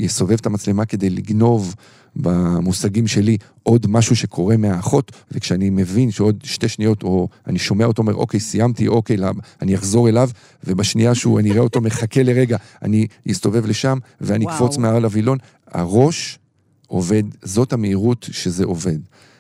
[0.07, 1.75] אסובב את המצלמה כדי לגנוב
[2.19, 8.03] במושגים שלי עוד משהו שקורה מהאחות, וכשאני מבין שעוד שתי שניות, או אני שומע אותו
[8.03, 9.17] אומר, אוקיי, סיימתי, אוקיי,
[9.63, 10.31] אני אחזור אליו,
[10.65, 15.39] ובשנייה שהוא, אני אראה אותו מחכה לרגע, אני אסתובב לשם, ואני אקפוץ מעל הווילון.
[15.71, 16.39] הראש
[16.87, 18.99] עובד, זאת המהירות שזה עובד.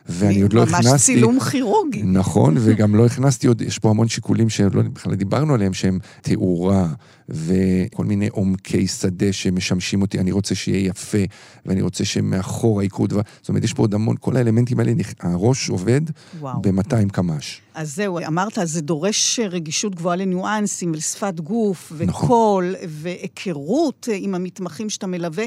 [0.09, 0.91] ואני עוד לא הכנסתי...
[0.91, 2.03] ממש צילום כירורגי.
[2.03, 6.89] נכון, וגם לא הכנסתי עוד, יש פה המון שיקולים שלא בכלל דיברנו עליהם, שהם תאורה,
[7.29, 11.19] וכל מיני עומקי שדה שמשמשים אותי, אני רוצה שיהיה יפה,
[11.67, 15.71] ואני רוצה שמאחורה יקרו דבר, זאת אומרת, יש פה עוד המון, כל האלמנטים האלה, הראש
[15.71, 16.01] עובד
[16.43, 17.61] ב-200 קמ"ש.
[17.75, 22.75] אז זהו, אמרת, זה דורש רגישות גבוהה לניואנסים, ולשפת גוף, וקול, נכון.
[22.89, 25.45] והיכרות עם המתמחים שאתה מלווה,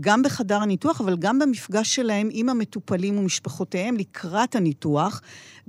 [0.00, 5.20] גם בחדר הניתוח, אבל גם במפגש שלהם עם המטופלים ומשפחותיהם לקראת הניתוח.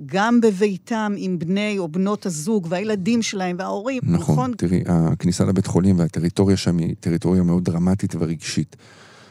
[0.06, 4.34] גם בביתם עם בני או בנות הזוג והילדים שלהם וההורים, נכון?
[4.34, 8.76] נכון, תראי, הכניסה לבית חולים והטריטוריה שם היא טריטוריה מאוד דרמטית ורגשית.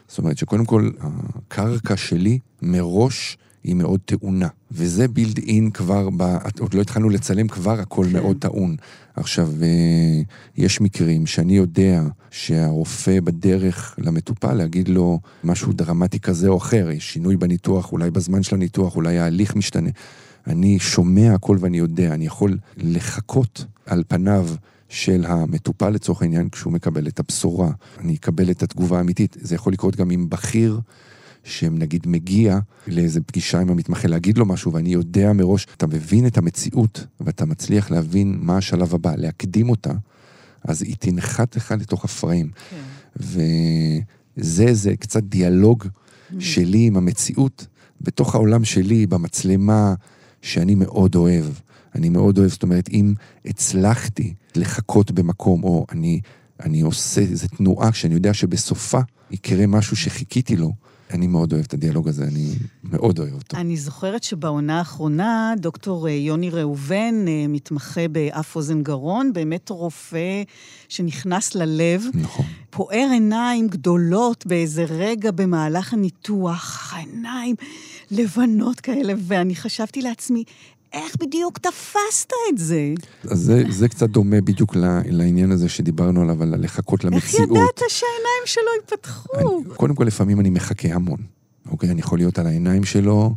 [0.08, 4.48] זאת אומרת שקודם כל, הקרקע שלי מראש היא מאוד טעונה.
[4.72, 6.38] וזה בילד אין כבר, ב...
[6.60, 8.14] עוד לא התחלנו לצלם, כבר הכל כן.
[8.14, 8.76] מאוד טעון.
[9.16, 10.22] עכשיו, אה,
[10.58, 17.14] יש מקרים שאני יודע שהרופא בדרך למטופל להגיד לו משהו דרמטי כזה או אחר, יש
[17.14, 19.90] שינוי בניתוח, אולי בזמן של הניתוח, אולי ההליך משתנה.
[20.48, 24.48] אני שומע הכל ואני יודע, אני יכול לחכות על פניו
[24.90, 27.72] של המטופל לצורך העניין כשהוא מקבל את הבשורה.
[28.00, 29.38] אני אקבל את התגובה האמיתית.
[29.42, 30.80] זה יכול לקרות גם עם בכיר.
[31.44, 36.38] שנגיד מגיע לאיזה פגישה עם המתמחה להגיד לו משהו ואני יודע מראש, אתה מבין את
[36.38, 39.92] המציאות ואתה מצליח להבין מה השלב הבא, להקדים אותה,
[40.64, 42.52] אז היא תנחת לך לתוך הפריים.
[42.70, 42.76] כן.
[43.16, 46.36] וזה, זה קצת דיאלוג mm.
[46.40, 47.68] שלי עם המציאות,
[48.02, 49.94] בתוך העולם שלי, במצלמה,
[50.42, 51.46] שאני מאוד אוהב.
[51.96, 53.14] אני מאוד אוהב, זאת אומרת, אם
[53.46, 56.22] הצלחתי לחכות במקום, או אני,
[56.60, 59.00] אני עושה איזו תנועה שאני יודע שבסופה
[59.32, 60.74] יקרה משהו שחיכיתי לו,
[61.14, 62.50] אני מאוד אוהב את הדיאלוג הזה, אני
[62.84, 63.58] מאוד אוהב אותו.
[63.58, 70.44] אני זוכרת שבעונה האחרונה, דוקטור אה, יוני ראובן, אה, מתמחה באף אוזן גרון, באמת רופא
[70.90, 72.04] שנכנס ללב.
[72.14, 72.46] נכון.
[72.70, 77.56] פוער עיניים גדולות באיזה רגע במהלך הניתוח, העיניים
[78.12, 80.44] לבנות כאלה, ואני חשבתי לעצמי,
[80.94, 82.94] איך בדיוק תפסת את זה?
[83.24, 84.76] אז זה, זה קצת דומה בדיוק
[85.06, 87.50] לעניין הזה שדיברנו עליו, על לחכות למציאות.
[87.50, 89.30] איך ידעת שהעיניים שלו ייפתחו?
[89.38, 91.20] אני, קודם כל, לפעמים אני מחכה המון.
[91.72, 91.90] אוקיי?
[91.90, 93.36] אני יכול להיות על העיניים שלו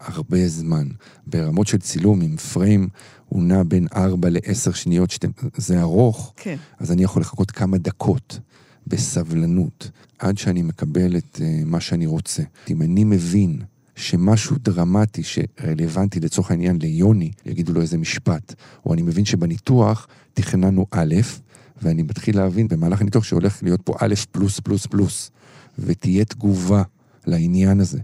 [0.00, 0.88] הרבה זמן.
[1.26, 2.88] ברמות של צילום עם פריים,
[3.28, 6.56] הוא נע בין 4 ל-10 שניות, שתם, זה ארוך, כן.
[6.78, 8.38] אז אני יכול לחכות כמה דקות.
[8.86, 12.42] בסבלנות, עד שאני מקבל את uh, מה שאני רוצה.
[12.70, 13.60] אם אני מבין
[13.96, 18.54] שמשהו דרמטי שרלוונטי לצורך העניין ליוני, יגידו לו איזה משפט,
[18.86, 21.14] או אני מבין שבניתוח תכננו א',
[21.82, 25.30] ואני מתחיל להבין במהלך הניתוח שהולך להיות פה א' פלוס פלוס פלוס,
[25.78, 26.82] ותהיה תגובה
[27.26, 27.98] לעניין הזה,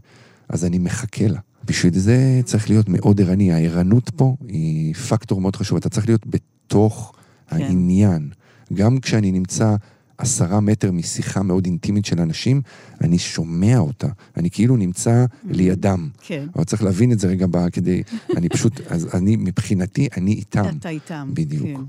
[0.49, 1.41] אז אני מחכה לה.
[1.65, 3.53] בשביל זה צריך להיות מאוד ערני.
[3.53, 5.77] הערנות פה היא פקטור מאוד חשוב.
[5.77, 7.13] אתה צריך להיות בתוך
[7.49, 7.57] כן.
[7.57, 8.31] העניין.
[8.75, 9.77] גם כשאני נמצא
[10.23, 12.63] עשרה מטר משיחה מאוד אינטימית של אנשים,
[13.01, 14.09] אני שומע אותה.
[14.37, 15.53] אני כאילו נמצא mm-hmm.
[15.53, 16.09] לידם.
[16.21, 16.47] כן.
[16.57, 18.03] אבל צריך להבין את זה רגע בה, כדי...
[18.37, 18.81] אני פשוט...
[18.87, 20.65] אז אני, מבחינתי, אני איתם.
[20.79, 21.31] אתה איתם.
[21.35, 21.65] בדיוק.
[21.65, 21.81] כן.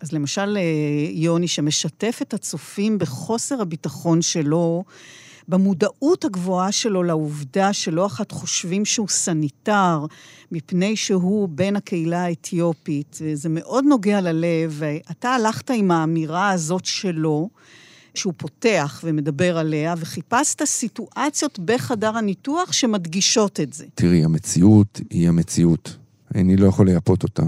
[0.00, 4.84] אז למשל, אה, יוני, שמשתף את הצופים בחוסר הביטחון שלו,
[5.48, 10.06] במודעות הגבוהה שלו לעובדה שלא אחת חושבים שהוא סניטר,
[10.52, 13.20] מפני שהוא בן הקהילה האתיופית.
[13.34, 17.48] זה מאוד נוגע ללב, ואתה הלכת עם האמירה הזאת שלו.
[18.14, 23.86] שהוא פותח ומדבר עליה, וחיפשת סיטואציות בחדר הניתוח שמדגישות את זה.
[23.94, 25.96] תראי, המציאות היא המציאות.
[26.34, 27.42] אני לא יכול לייפות אותה.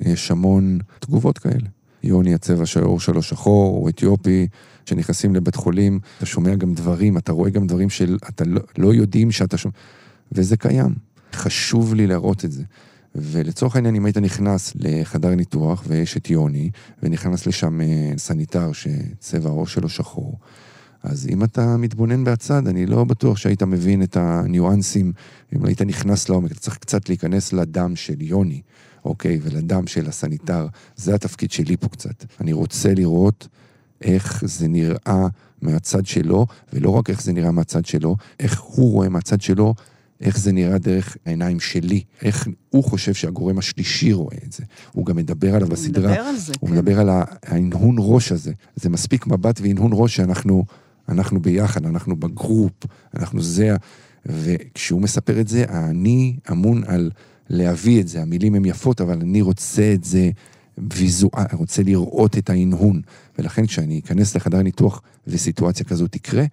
[0.00, 1.68] יש המון תגובות כאלה.
[2.02, 4.48] יוני הצבע של העור שלו שחור, הוא אתיופי,
[4.86, 9.30] כשנכנסים לבית חולים, אתה שומע גם דברים, אתה רואה גם דברים שאתה לא, לא יודעים
[9.30, 9.74] שאתה שומע,
[10.32, 10.94] וזה קיים.
[11.32, 12.62] חשוב לי להראות את זה.
[13.14, 16.70] ולצורך העניין, אם היית נכנס לחדר ניתוח ויש את יוני,
[17.02, 20.38] ונכנס לשם אה, סניטר שצבע העור שלו שחור,
[21.02, 25.12] אז אם אתה מתבונן מהצד, אני לא בטוח שהיית מבין את הניואנסים,
[25.56, 28.60] אם היית נכנס לעומק, אתה צריך קצת להיכנס לדם של יוני,
[29.04, 29.38] אוקיי?
[29.42, 30.66] ולדם של הסניטר.
[30.96, 32.24] זה התפקיד שלי פה קצת.
[32.40, 33.48] אני רוצה לראות
[34.00, 35.26] איך זה נראה
[35.62, 39.74] מהצד שלו, ולא רק איך זה נראה מהצד שלו, איך הוא רואה מהצד שלו,
[40.20, 44.64] איך זה נראה דרך העיניים שלי, איך הוא חושב שהגורם השלישי רואה את זה.
[44.92, 46.02] הוא גם מדבר עליו בסדרה.
[46.04, 46.74] הוא מדבר על זה, הוא כן.
[46.74, 48.52] מדבר על ההנהון ראש הזה.
[48.76, 50.64] זה מספיק מבט והנהון ראש שאנחנו
[51.08, 52.72] אנחנו ביחד, אנחנו בגרופ,
[53.16, 53.76] אנחנו זה...
[54.26, 57.10] וכשהוא מספר את זה, אני אמון על
[57.48, 58.22] להביא את זה.
[58.22, 60.30] המילים הן יפות, אבל אני רוצה את זה
[60.78, 63.00] ויזואל, אני רוצה לראות את ההנהון.
[63.38, 66.44] ולכן כשאני אכנס לחדר ניתוח וסיטואציה כזו תקרה,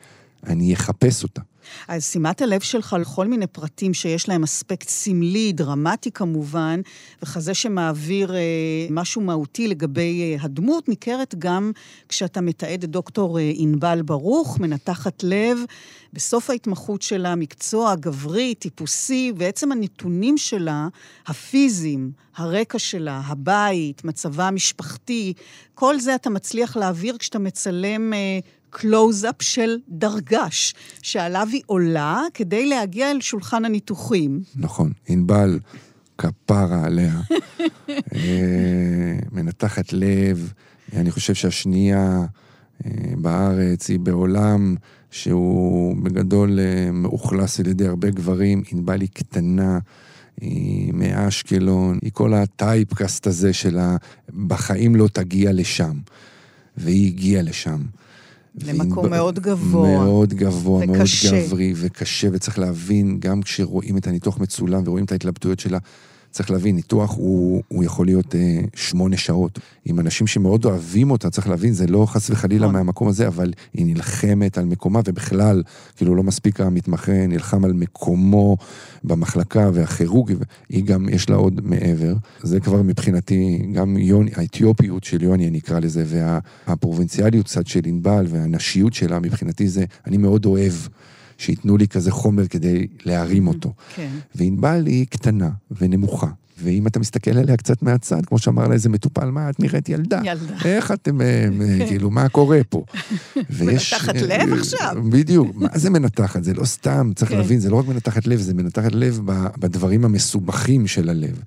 [0.46, 1.42] אני אחפש אותה.
[1.88, 6.82] אז שימת הלב שלך לכל מיני פרטים שיש להם אספקט סמלי, דרמטי כמובן,
[7.24, 8.42] וכזה שמעביר אה,
[8.90, 11.72] משהו מהותי לגבי אה, הדמות, ניכרת גם
[12.10, 15.58] כשאתה מתעד את דוקטור אה, ענבל ברוך, מנתחת לב,
[16.14, 20.88] בסוף ההתמחות שלה, מקצוע גברי, טיפוסי, בעצם הנתונים שלה,
[21.28, 25.34] הפיזיים, הרקע שלה, הבית, מצבה המשפחתי,
[25.74, 28.14] כל זה אתה מצליח להעביר כשאתה מצלם...
[28.14, 28.40] אה,
[28.80, 34.42] קלוז-אפ של דרגש, שעליו היא עולה כדי להגיע אל שולחן הניתוחים.
[34.56, 35.60] נכון, ענבל,
[36.18, 37.20] כפרה עליה,
[37.90, 40.54] אה, מנתחת לב,
[40.94, 42.26] אני חושב שהשנייה
[42.86, 44.76] אה, בארץ היא בעולם
[45.12, 49.80] שהוא בגדול אה, מאוכלס על ידי הרבה גברים, ענבל היא קטנה.
[50.42, 53.98] היא מאשקלון, היא כל הטייפקאסט הזה של ה...
[54.48, 56.00] בחיים לא תגיע לשם.
[56.78, 57.82] והיא הגיעה לשם.
[58.66, 59.90] למקום מאוד גבוה.
[59.90, 61.32] מאוד גבוה, וקשה.
[61.32, 65.78] מאוד גברי וקשה, וצריך להבין, גם כשרואים את הניתוח מצולם ורואים את ההתלבטויות שלה,
[66.38, 69.60] צריך להבין, ניתוח הוא, הוא יכול להיות אה, שמונה שעות.
[69.86, 72.76] עם אנשים שמאוד אוהבים אותה, צריך להבין, זה לא חס וחלילה נכון.
[72.76, 75.64] מהמקום הזה, אבל היא נלחמת על מקומה, ובכלל,
[75.96, 78.58] כאילו לא מספיק המתמחה נלחם על מקומו
[79.04, 80.34] במחלקה והכירורגי,
[80.70, 82.14] היא גם, יש לה עוד מעבר.
[82.44, 86.04] זה כבר מבחינתי, גם יוני, האתיופיות של יוני, אני אקרא לזה,
[86.68, 90.74] והפרובינציאליות קצת של ענבל, והנשיות שלה, מבחינתי זה, אני מאוד אוהב.
[91.38, 93.74] שייתנו לי כזה חומר כדי להרים אותו.
[93.96, 94.10] כן.
[94.36, 96.28] וענבל היא קטנה ונמוכה.
[96.60, 100.22] ואם אתה מסתכל עליה קצת מהצד, כמו שאמר לה איזה מטופל, מה, את נראית ילדה.
[100.24, 100.56] ילדה.
[100.66, 101.48] איך אתם, אה.
[101.88, 102.84] כאילו, מה קורה פה?
[103.50, 103.94] ויש...
[103.94, 104.96] מנתחת לב עכשיו.
[105.10, 106.44] בדיוק, מה זה מנתחת?
[106.44, 107.38] זה לא סתם, צריך כן.
[107.38, 109.22] להבין, זה לא רק מנתחת לב, זה מנתחת לב
[109.60, 111.42] בדברים המסובכים של הלב.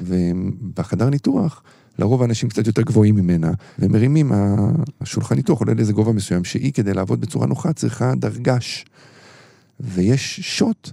[0.00, 1.62] ובחדר ניתוח,
[1.98, 4.32] לרוב האנשים קצת יותר גבוהים ממנה, ומרימים,
[5.00, 8.84] השולחן ניתוח עולה לאיזה גובה מסוים, שהיא, כדי לעבוד בצורה נוחה, צריכה דרגש.
[9.82, 10.90] ויש שוט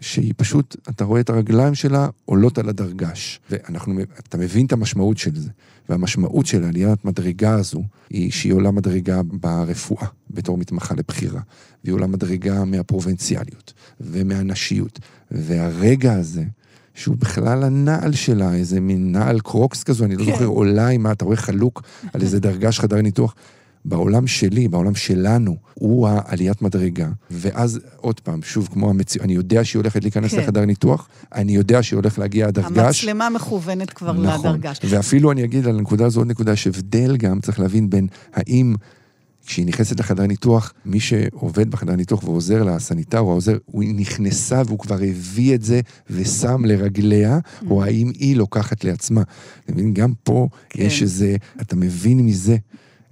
[0.00, 3.40] שהיא פשוט, אתה רואה את הרגליים שלה עולות על הדרגש.
[3.50, 5.50] ואנחנו, אתה מבין את המשמעות של זה.
[5.88, 11.40] והמשמעות של עליית מדרגה הזו, היא שהיא עולה מדרגה ברפואה, בתור מתמחה לבחירה.
[11.84, 14.98] והיא עולה מדרגה מהפרובינציאליות ומהנשיות.
[15.30, 16.44] והרגע הזה,
[16.94, 20.30] שהוא בכלל הנעל שלה, איזה מין נעל קרוקס כזו, אני לא כן.
[20.32, 23.34] זוכר, עולה עם מה, אתה רואה חלוק על איזה דרגש חדר ניתוח.
[23.88, 27.08] בעולם שלי, בעולם שלנו, הוא העליית מדרגה.
[27.30, 30.38] ואז, עוד פעם, שוב, כמו המציאות, אני יודע שהיא הולכת להיכנס כן.
[30.38, 33.04] לחדר ניתוח, אני יודע שהיא הולכת להגיע עד הרגש.
[33.04, 34.54] המצלמה מכוונת כבר נכון.
[34.54, 34.78] לדרגש.
[34.84, 38.74] ואפילו אני אגיד על הנקודה הזו עוד נקודה, יש הבדל גם, צריך להבין בין האם...
[39.46, 44.62] כשהיא נכנסת לחדר ניתוח, מי שעובד בחדר ניתוח ועוזר לה, הסניטר או העוזר, הוא נכנסה
[44.66, 47.64] והוא כבר הביא את זה ושם לרגליה, mm.
[47.70, 49.22] או האם היא לוקחת לעצמה.
[49.64, 49.94] אתה מבין?
[49.94, 50.82] גם פה כן.
[50.82, 52.56] יש איזה, אתה מבין מזה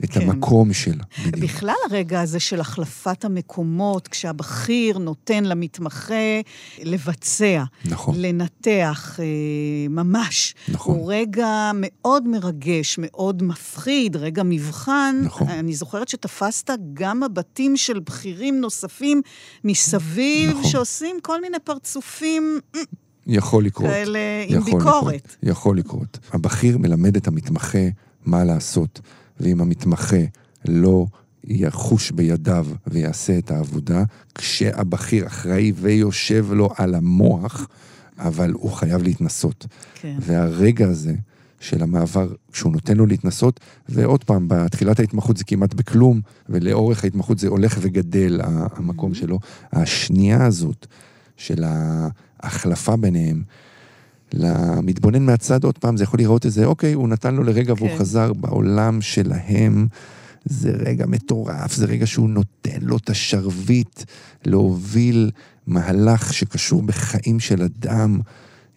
[0.04, 0.20] את כן.
[0.20, 1.04] המקום שלה.
[1.26, 1.44] בדיוק.
[1.44, 6.40] בכלל הרגע הזה של החלפת המקומות, כשהבכיר נותן למתמחה
[6.82, 8.14] לבצע, נכון.
[8.18, 9.24] לנתח, אה,
[9.90, 10.54] ממש.
[10.68, 10.96] נכון.
[10.96, 15.20] הוא רגע מאוד מרגש, מאוד מפחיד, רגע מבחן.
[15.24, 15.48] נכון.
[15.48, 19.22] אני זוכרת שתפסת גם מבטים של בכירים נוספים
[19.64, 20.70] מסביב, נכון.
[20.70, 22.60] שעושים כל מיני פרצופים...
[23.26, 23.90] יכול לקרות.
[23.90, 24.84] כאלה עם ביקורת.
[25.14, 26.18] לקרות, יכול לקרות.
[26.32, 27.78] הבכיר מלמד את המתמחה
[28.24, 29.00] מה לעשות.
[29.40, 30.24] ואם המתמחה
[30.68, 31.06] לא
[31.44, 37.68] יחוש בידיו ויעשה את העבודה, כשהבכיר אחראי ויושב לו על המוח,
[38.18, 39.66] אבל הוא חייב להתנסות.
[39.94, 40.16] כן.
[40.20, 41.14] והרגע הזה
[41.60, 47.38] של המעבר, כשהוא נותן לו להתנסות, ועוד פעם, בתחילת ההתמחות זה כמעט בכלום, ולאורך ההתמחות
[47.38, 49.14] זה הולך וגדל, המקום mm-hmm.
[49.14, 49.38] שלו.
[49.72, 50.86] השנייה הזאת
[51.36, 53.42] של ההחלפה ביניהם,
[54.32, 57.84] למתבונן מהצד, עוד פעם, זה יכול לראות איזה, אוקיי, הוא נתן לו לרגע כן.
[57.84, 59.86] והוא חזר בעולם שלהם.
[60.48, 64.02] זה רגע מטורף, זה רגע שהוא נותן לו את השרביט
[64.44, 65.30] להוביל
[65.66, 68.20] מהלך שקשור בחיים של אדם.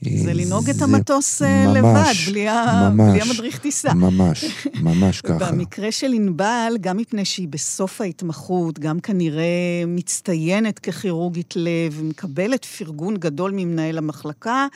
[0.02, 3.94] זה לנהוג את המטוס אה, ממש, לבד, בלי, ממש, בלי המדריך טיסה.
[3.94, 4.46] ממש,
[4.82, 5.52] ממש ככה.
[5.52, 13.18] במקרה של ענבל, גם מפני שהיא בסוף ההתמחות, גם כנראה מצטיינת ככירורגית לב, מקבלת פרגון
[13.18, 14.68] גדול ממנהל המחלקה,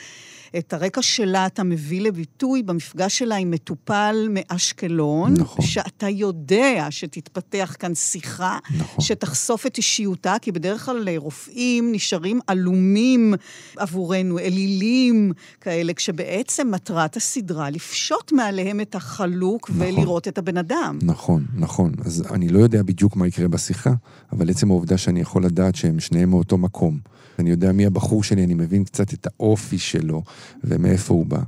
[0.57, 5.33] את הרקע שלה אתה מביא לביטוי במפגש שלה עם מטופל מאשקלון.
[5.33, 5.65] נכון.
[5.65, 9.05] שאתה יודע שתתפתח כאן שיחה, נכון.
[9.05, 13.33] שתחשוף את אישיותה, כי בדרך כלל רופאים נשארים עלומים
[13.77, 15.12] עבורנו, אלילים
[15.61, 19.81] כאלה, כשבעצם מטרת הסדרה לפשוט מעליהם את החלוק נכון.
[19.81, 20.99] ולראות את הבן אדם.
[21.01, 21.91] נכון, נכון.
[22.05, 23.93] אז אני לא יודע בדיוק מה יקרה בשיחה,
[24.31, 26.99] אבל עצם העובדה שאני יכול לדעת שהם שניהם מאותו מקום.
[27.39, 30.23] אני יודע מי הבחור שלי, אני מבין קצת את האופי שלו
[30.63, 31.41] ומאיפה הוא בא.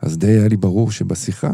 [0.00, 1.50] אז די היה לי ברור שבשיחה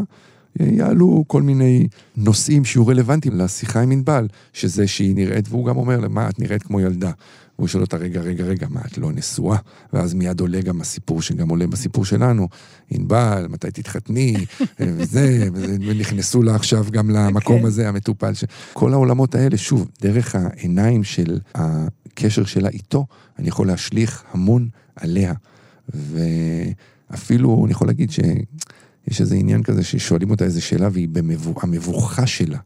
[0.59, 5.99] יעלו כל מיני נושאים שיהיו רלוונטיים לשיחה עם ענבל, שזה שהיא נראית, והוא גם אומר
[5.99, 7.11] לה, מה, את נראית כמו ילדה.
[7.59, 9.57] והוא שואל אותה, רגע, רגע, רגע, מה, את לא נשואה?
[9.93, 12.47] ואז מיד עולה גם הסיפור שגם עולה בסיפור שלנו.
[12.89, 14.45] ענבל, מתי תתחתני?
[14.79, 17.57] וזה, ונכנסו לה עכשיו גם למקום okay.
[17.57, 17.67] אוקיי.
[17.67, 18.33] הזה, המטופל.
[18.33, 18.43] ש...
[18.73, 23.05] כל העולמות האלה, שוב, דרך העיניים של הקשר שלה איתו,
[23.39, 25.33] אני יכול להשליך המון עליה.
[27.09, 32.57] ואפילו, אני יכול להגיד שיש איזה עניין כזה ששואלים אותה איזה שאלה, והיא במבוכה שלה.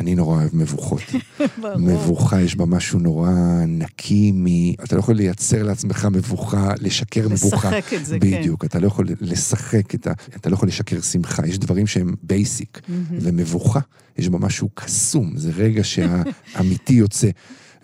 [0.00, 1.02] אני נורא אוהב מבוכות.
[1.78, 3.30] מבוכה, יש בה משהו נורא
[3.66, 4.46] נקי מ...
[4.84, 7.70] אתה לא יכול לייצר לעצמך מבוכה, לשקר מבוכה.
[7.70, 8.40] לשחק את זה, בדיוק, כן.
[8.40, 10.12] בדיוק, אתה לא יכול לשחק את ה...
[10.36, 12.80] אתה לא יכול לשקר שמחה, יש דברים שהם בייסיק.
[13.10, 13.80] ומבוכה,
[14.18, 17.28] יש בה משהו קסום, זה רגע שהאמיתי יוצא.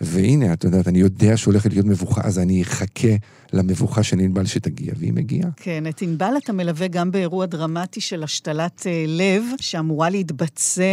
[0.01, 3.07] והנה, את יודעת, אני יודע שהולכת להיות מבוכה, אז אני אחכה
[3.53, 5.49] למבוכה של ענבל שתגיע, והיא מגיעה.
[5.55, 10.83] כן, את ענבל אתה מלווה גם באירוע דרמטי של השתלת אה, לב, שאמורה להתבצע,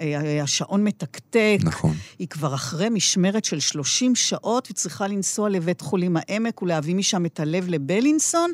[0.00, 1.58] אה, השעון מתקתק.
[1.62, 1.94] נכון.
[2.18, 7.40] היא כבר אחרי משמרת של 30 שעות, וצריכה לנסוע לבית חולים העמק ולהביא משם את
[7.40, 8.52] הלב לבלינסון.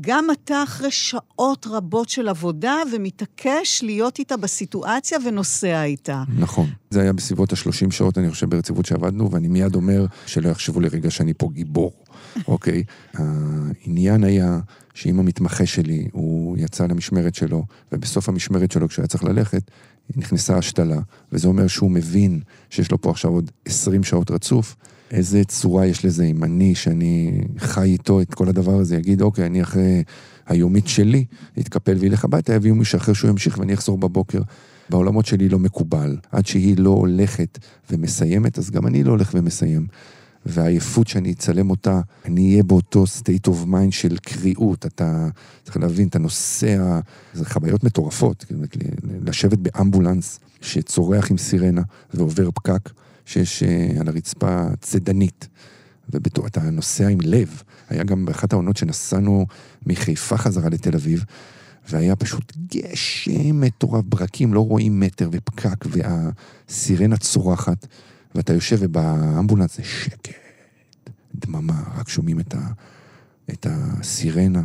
[0.00, 6.22] גם אתה אחרי שעות רבות של עבודה, ומתעקש להיות איתה בסיטואציה ונוסע איתה.
[6.38, 6.70] נכון.
[6.90, 11.10] זה היה בסביבות ה-30 שעות, אני חושב, ברציפות שעבדנו, ואני מיד אומר שלא יחשבו לרגע
[11.10, 11.92] שאני פה גיבור.
[12.48, 12.82] אוקיי?
[13.14, 14.60] העניין היה
[14.94, 19.70] שאם המתמחה שלי, הוא יצא למשמרת שלו, ובסוף המשמרת שלו, כשהוא היה צריך ללכת,
[20.16, 21.00] נכנסה השתלה,
[21.32, 24.76] וזה אומר שהוא מבין שיש לו פה עכשיו עוד 20 שעות רצוף,
[25.10, 29.46] איזה צורה יש לזה אם אני, שאני חי איתו את כל הדבר הזה, יגיד, אוקיי,
[29.46, 30.02] אני אחרי
[30.46, 31.24] היומית שלי,
[31.56, 34.40] יתקפל וילך הביתה, יביאו מישהו אחר שהוא ימשיך ואני אחזור בבוקר.
[34.90, 36.16] בעולמות שלי לא מקובל.
[36.32, 37.58] עד שהיא לא הולכת
[37.90, 39.86] ומסיימת, אז גם אני לא הולך ומסיים.
[40.46, 44.86] והעייפות שאני אצלם אותה, אני אהיה באותו state of mind של קריאות.
[44.86, 45.28] אתה
[45.64, 47.00] צריך להבין, אתה נוסע,
[47.34, 48.44] זה חוויות מטורפות.
[49.24, 51.82] לשבת באמבולנס שצורח עם סירנה
[52.14, 52.90] ועובר פקק,
[53.24, 55.48] שיש אה, על הרצפה צידנית,
[56.08, 57.62] ואתה נוסע עם לב.
[57.88, 59.46] היה גם באחת העונות שנסענו
[59.86, 61.24] מחיפה חזרה לתל אביב,
[61.88, 67.86] והיה פשוט גשם מטורף, ברקים, לא רואים מטר ופקק, והסירנה צורחת.
[68.36, 70.45] ואתה יושב ובאמבולנס זה שקט,
[71.38, 72.68] דממה, רק שומעים את, ה,
[73.50, 74.62] את הסירנה,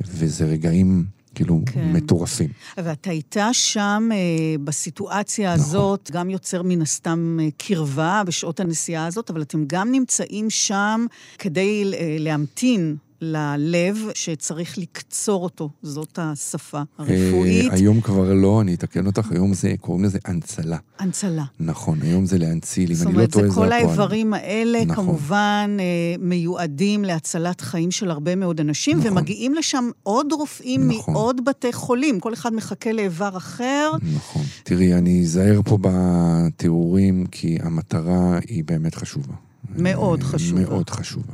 [0.00, 1.04] וזה רגעים
[1.34, 1.92] כאילו כן.
[1.92, 2.50] מטורפים.
[2.76, 4.18] ואתה איתה שם, אה,
[4.64, 5.64] בסיטואציה נכון.
[5.64, 11.06] הזאת, גם יוצר מן הסתם אה, קרבה בשעות הנסיעה הזאת, אבל אתם גם נמצאים שם
[11.38, 17.70] כדי אה, להמתין ללב שצריך לקצור אותו, זאת השפה הרפואית.
[17.70, 20.78] אה, היום כבר לא, אני אתקן אותך, היום זה, קוראים לזה הנצלה.
[20.98, 21.44] הנצלה.
[21.60, 23.86] נכון, היום זה להנציל, אם זאת אני לא אומרת, טועה, זה זה כל הפועל.
[23.88, 25.04] האיברים האלה, נכון.
[25.04, 25.84] כמובן, אה,
[26.18, 29.12] מיועדים להצלת חיים של הרבה מאוד אנשים, נכון.
[29.12, 31.14] ומגיעים לשם עוד רופאים נכון.
[31.14, 33.90] מעוד בתי חולים, כל אחד מחכה לאיבר אחר.
[34.16, 34.42] נכון.
[34.62, 39.34] תראי, אני אזהר פה בתיאורים, כי המטרה היא באמת חשובה.
[39.76, 40.60] מאוד אה, חשובה.
[40.60, 41.32] מאוד חשובה.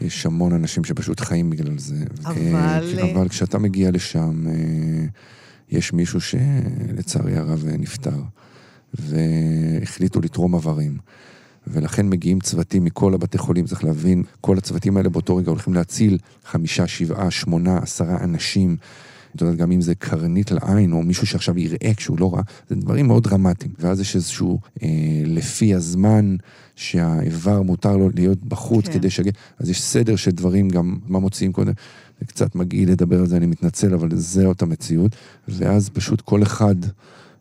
[0.00, 2.04] יש המון אנשים שפשוט חיים בגלל זה.
[2.24, 2.34] אבל-
[2.98, 5.04] אה, אבל כשאתה מגיע לשם, אה,
[5.70, 8.22] יש מישהו שלצערי הרב אה, נפטר,
[8.94, 10.98] והחליטו לתרום איברים.
[11.66, 16.18] ולכן מגיעים צוותים מכל הבתי חולים, צריך להבין, כל הצוותים האלה באותו רגע הולכים להציל
[16.44, 18.76] חמישה, שבעה, שמונה, עשרה אנשים.
[19.36, 22.74] את יודעת, גם אם זה קרנית לעין, או מישהו שעכשיו יראה כשהוא לא ראה, זה
[22.74, 23.72] דברים מאוד דרמטיים.
[23.78, 24.88] ואז יש איזשהו, אה,
[25.26, 26.36] לפי הזמן
[26.76, 28.92] שהאיבר מותר לו להיות בחוץ כן.
[28.92, 31.72] כדי שיגיע, אז יש סדר של דברים, גם מה מוציאים קודם.
[32.20, 35.16] זה קצת מגעיל לדבר על זה, אני מתנצל, אבל זאת המציאות.
[35.48, 36.74] ואז פשוט כל אחד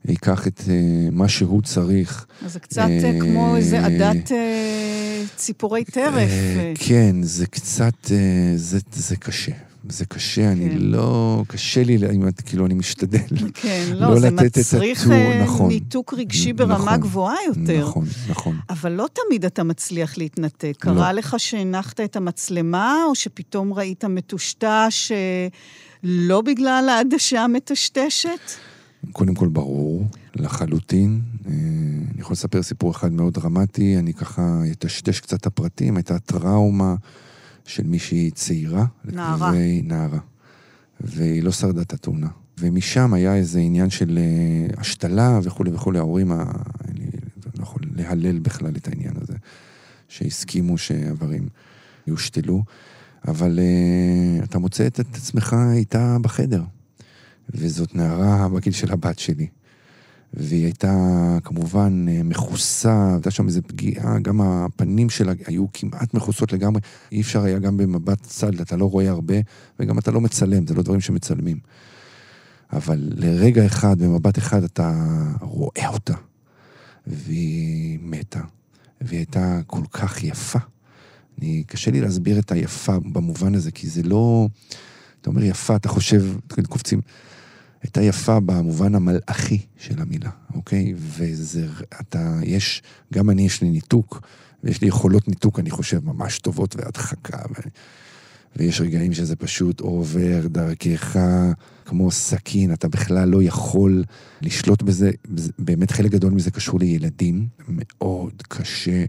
[0.06, 2.26] ייקח את אה, מה שהוא צריך.
[2.46, 6.30] אז זה קצת אה, כמו איזה עדת אה, ציפורי טרף.
[6.30, 6.74] אה.
[6.76, 9.52] כן, זה קצת, אה, זה, זה קשה.
[9.90, 10.78] זה קשה, אני כן.
[10.78, 11.44] לא...
[11.48, 11.98] קשה לי,
[12.46, 13.20] כאילו, אני משתדל.
[13.54, 15.68] כן, לא לא, זה לתת את מצריך הטור, אה, נכון.
[15.68, 17.88] ניתוק רגשי ברמה נכון, גבוהה יותר.
[17.88, 18.58] נכון, נכון.
[18.70, 20.86] אבל לא תמיד אתה מצליח להתנתק.
[20.86, 20.94] לא.
[20.94, 25.48] קרה לך שהנחת את המצלמה, או שפתאום ראית מטושטש אה,
[26.04, 28.52] לא בגלל העדשה המטשטשת?
[29.12, 30.06] קודם כל ברור,
[30.36, 31.22] לחלוטין.
[31.46, 31.52] אה,
[32.12, 36.96] אני יכול לספר סיפור אחד מאוד דרמטי, אני ככה אטשטש קצת את הפרטים, הייתה טראומה
[37.66, 38.86] של מישהי צעירה.
[39.06, 39.52] נערה.
[39.84, 40.20] נערה.
[41.02, 42.28] והיא לא שרדה את התאונה.
[42.60, 46.44] ומשם היה איזה עניין של אה, השתלה וכולי וכולי, ההורים, ה-
[46.90, 47.06] אני
[47.58, 49.34] לא יכול להלל בכלל את העניין הזה,
[50.08, 51.48] שהסכימו שאיברים
[52.08, 52.64] יושתלו,
[53.28, 56.64] אבל אה, אתה מוצא את עצמך איתה בחדר.
[57.50, 59.48] וזאת נערה בגיל של הבת שלי.
[60.34, 66.54] והיא הייתה כמובן אה, מכוסה, הייתה שם איזו פגיעה, גם הפנים שלה היו כמעט מכוסות
[66.54, 66.82] לגמרי.
[67.12, 69.36] אי אפשר היה גם במבט צד, אתה לא רואה הרבה,
[69.80, 71.58] וגם אתה לא מצלם, זה לא דברים שמצלמים.
[72.74, 74.94] אבל לרגע אחד, במבט אחד, אתה
[75.42, 76.14] רואה אותה,
[77.08, 78.42] והיא מתה,
[79.02, 80.60] והיא הייתה כל כך יפה.
[81.40, 84.48] אני, קשה לי להסביר את היפה במובן הזה, כי זה לא...
[85.22, 86.26] אתה אומר יפה, אתה חושב,
[86.70, 87.02] קופצים.
[87.84, 90.94] הייתה יפה במובן המלאכי של המילה, אוקיי?
[90.98, 91.68] וזה,
[92.02, 94.22] אתה, יש, גם אני יש לי ניתוק,
[94.64, 97.62] ויש לי יכולות ניתוק, אני חושב, ממש טובות והדחקה, ו,
[98.56, 101.18] ויש רגעים שזה פשוט עובר דרכך
[101.86, 104.04] כמו סכין, אתה בכלל לא יכול
[104.42, 109.06] לשלוט בזה, זה- באמת חלק גדול מזה קשור לילדים, מאוד קשה.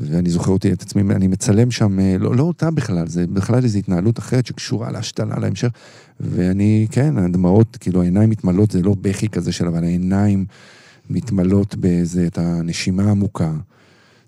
[0.00, 3.64] ואני זוכר אותי את עצמי, אני מצלם שם, אה, לא, לא אותה בכלל, זה בכלל
[3.64, 5.68] איזו התנהלות אחרת שקשורה להשתלה, להמשך.
[6.20, 10.46] ואני, כן, הדמעות, כאילו העיניים מתמלאות, זה לא בכי כזה של, אבל העיניים
[11.10, 13.52] מתמלאות באיזה, את הנשימה העמוקה.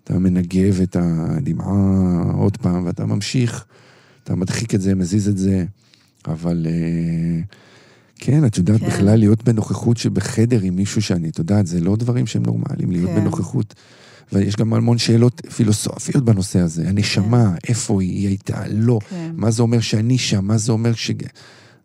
[0.04, 3.64] אתה מנגב את הדמעה עוד פעם, ואתה ממשיך,
[4.28, 5.64] אתה מדחיק את זה, מזיז את זה,
[6.26, 6.66] אבל...
[6.70, 7.40] אה,
[8.18, 8.90] כן, את יודעת, כן.
[8.90, 8.96] כן.
[8.96, 13.10] בכלל להיות בנוכחות שבחדר עם מישהו שאני, את יודעת, זה לא דברים שהם נורמליים, להיות
[13.10, 13.14] כן.
[13.14, 13.20] כן.
[13.20, 13.74] בנוכחות.
[14.32, 16.88] ויש גם המון שאלות פילוסופיות בנושא הזה.
[16.88, 17.68] הנשמה, כן.
[17.68, 18.98] איפה היא, היא הייתה, לא.
[19.10, 19.32] כן.
[19.36, 21.10] מה זה אומר שאני שם, מה זה אומר ש...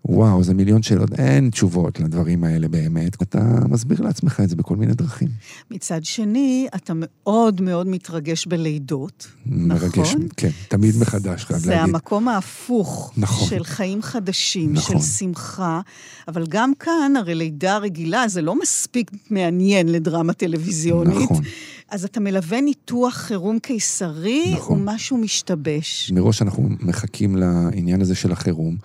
[0.05, 3.21] וואו, זה מיליון שאלות, אין תשובות לדברים האלה באמת.
[3.21, 3.39] אתה
[3.69, 5.27] מסביר לעצמך את זה בכל מיני דרכים.
[5.71, 9.27] מצד שני, אתה מאוד מאוד מתרגש בלידות.
[9.45, 10.27] מרגש, נכון?
[10.37, 11.95] כן, תמיד מחדש, חייב זה להגיד.
[11.95, 13.49] המקום ההפוך נכון.
[13.49, 14.99] של חיים חדשים, נכון.
[14.99, 15.81] של שמחה,
[16.27, 21.31] אבל גם כאן, הרי לידה רגילה זה לא מספיק מעניין לדרמה טלווזיונית.
[21.31, 21.43] נכון.
[21.89, 24.79] אז אתה מלווה ניתוח חירום קיסרי, נכון.
[24.79, 26.11] ומשהו משתבש.
[26.15, 28.77] מראש אנחנו מחכים לעניין הזה של החירום,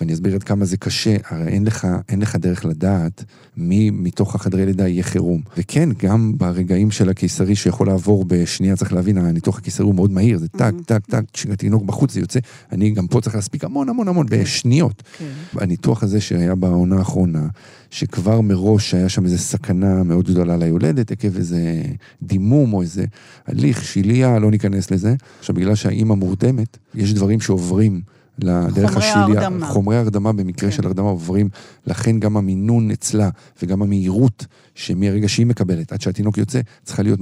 [0.00, 3.24] ואני אסביר עד כמה זה קשה, הרי אין לך, אין לך דרך לדעת
[3.56, 5.42] מי מתוך החדרי לידה יהיה חירום.
[5.56, 10.38] וכן, גם ברגעים של הקיסרי שיכול לעבור בשנייה, צריך להבין, הניתוח הקיסרי הוא מאוד מהיר,
[10.38, 12.38] זה טק, טק, טק, כשהתינוק בחוץ זה יוצא,
[12.72, 15.02] אני גם פה צריך להספיק המון המון המון, בשניות.
[15.18, 15.24] כן.
[15.54, 17.46] הניתוח הזה שהיה בעונה האחרונה,
[17.90, 21.82] שכבר מראש היה שם איזו סכנה מאוד גדולה ליולדת, עקב איזה
[22.22, 23.04] דימום או איזה
[23.46, 25.14] הליך, שיליה, לא ניכנס לזה.
[25.38, 28.00] עכשיו, בגלל שהאימא מורדמת, יש דברים שעוברים
[28.44, 29.06] לדרך חומרי.
[29.06, 29.66] ההרדמה.
[29.66, 30.76] חומרי ההרדמה במקרה כן.
[30.76, 31.48] של הרדמה עוברים,
[31.86, 33.30] לכן גם המינון אצלה,
[33.62, 37.20] וגם המהירות שמהרגע שהיא מקבלת, עד שהתינוק יוצא, צריכה להיות...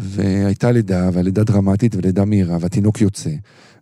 [0.00, 3.30] והייתה לידה, והלידה דרמטית ולידה מהירה, והתינוק יוצא.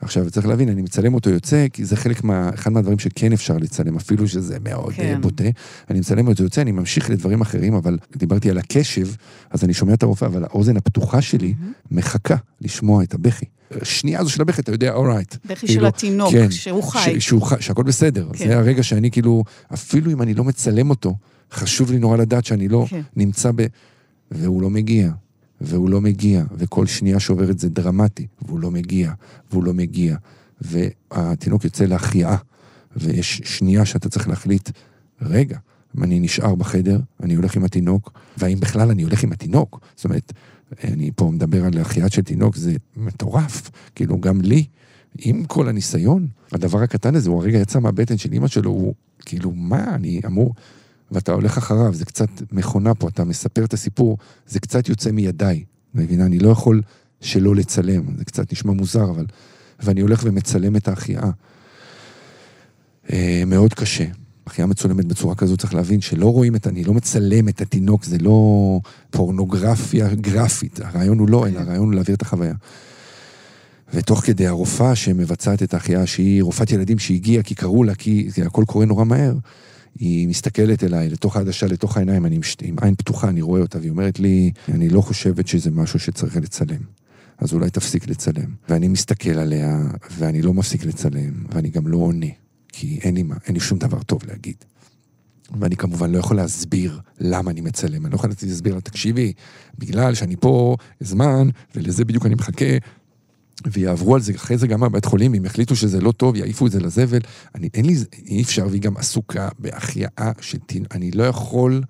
[0.01, 2.51] עכשיו, צריך להבין, אני מצלם אותו יוצא, כי זה חלק מה...
[2.55, 5.03] אחד מהדברים שכן אפשר לצלם, אפילו שזה מאוד כן.
[5.03, 5.20] כן.
[5.20, 5.44] בוטה.
[5.90, 9.07] אני מצלם אותו יוצא, אני ממשיך לדברים אחרים, אבל דיברתי על הקשב,
[9.51, 11.55] אז אני שומע את הרופא, אבל האוזן הפתוחה שלי
[11.90, 13.44] מחכה לשמוע את הבכי.
[13.82, 15.34] שנייה הזו של הבכי, אתה יודע, אורייט.
[15.44, 17.20] בכי של התינוק, שהוא חי.
[17.20, 18.28] ש- שהוא חי, שהכל בסדר.
[18.32, 18.49] כן.
[18.49, 19.44] זה הרגע שאני כאילו,
[19.74, 21.14] אפילו אם אני לא מצלם אותו,
[21.53, 23.01] חשוב לי נורא לדעת שאני לא כן.
[23.16, 23.66] נמצא ב...
[24.30, 25.11] והוא לא מגיע,
[25.61, 29.12] והוא לא מגיע, וכל שנייה שעוברת זה דרמטי, והוא לא מגיע,
[29.50, 30.16] והוא לא מגיע,
[30.61, 32.36] והתינוק יוצא להחייאה,
[32.96, 34.70] ויש שנייה שאתה צריך להחליט,
[35.22, 35.59] רגע,
[35.96, 39.80] אם אני נשאר בחדר, אני הולך עם התינוק, והאם בכלל אני הולך עם התינוק?
[39.96, 40.32] זאת אומרת,
[40.84, 44.64] אני פה מדבר על החייאת של תינוק, זה מטורף, כאילו גם לי,
[45.18, 48.94] עם כל הניסיון, הדבר הקטן הזה, הוא הרגע יצא מהבטן של אימא שלו, הוא
[49.24, 50.54] כאילו, מה, אני אמור...
[51.11, 55.64] ואתה הולך אחריו, זה קצת מכונה פה, אתה מספר את הסיפור, זה קצת יוצא מידיי,
[55.94, 56.26] מבינה?
[56.26, 56.82] אני לא יכול
[57.20, 59.26] שלא לצלם, זה קצת נשמע מוזר, אבל...
[59.80, 61.30] ואני הולך ומצלם את ההחייאה.
[63.12, 64.04] אה, מאוד קשה.
[64.46, 68.18] החייאה מצולמת בצורה כזו, צריך להבין שלא רואים את, אני לא מצלם את התינוק, זה
[68.18, 68.80] לא
[69.11, 72.54] פורנוגרפיה גרפית, הרעיון הוא לא, אלא הרעיון הוא להעביר את החוויה.
[73.94, 78.64] ותוך כדי הרופאה שמבצעת את ההחייאה, שהיא רופאת ילדים שהגיעה כי קראו לה, כי הכל
[78.66, 79.34] קורה נורא מהר,
[79.99, 83.78] היא מסתכלת אליי, לתוך העדשה, לתוך העיניים, אני מש- עם עין פתוחה, אני רואה אותה,
[83.78, 86.80] והיא אומרת לי, אני לא חושבת שזה משהו שצריך לצלם.
[87.38, 88.55] אז אולי תפסיק לצלם.
[88.68, 89.80] ואני מסתכל עליה,
[90.18, 92.26] ואני לא מפסיק לצלם, ואני גם לא עונה,
[92.68, 94.57] כי אין לי מה, אין לי שום דבר טוב להגיד.
[95.61, 99.32] ואני כמובן לא יכול להסביר למה אני מצלם, אני לא יכול להסביר לה, תקשיבי,
[99.78, 102.64] בגלל שאני פה זמן, ולזה בדיוק אני מחכה,
[103.64, 106.72] ויעברו על זה אחרי זה גם מהבית חולים, אם יחליטו שזה לא טוב, יעיפו את
[106.72, 107.18] זה לזבל.
[107.54, 107.94] אני, אין לי,
[108.26, 110.84] אי אפשר, והיא גם עסוקה בהחייאה של טין.
[110.90, 111.82] אני לא יכול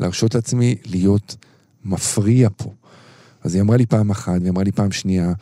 [0.00, 1.36] להרשות לעצמי להיות
[1.84, 2.72] מפריע פה.
[3.42, 5.32] אז היא אמרה לי פעם אחת, והיא אמרה לי פעם שנייה,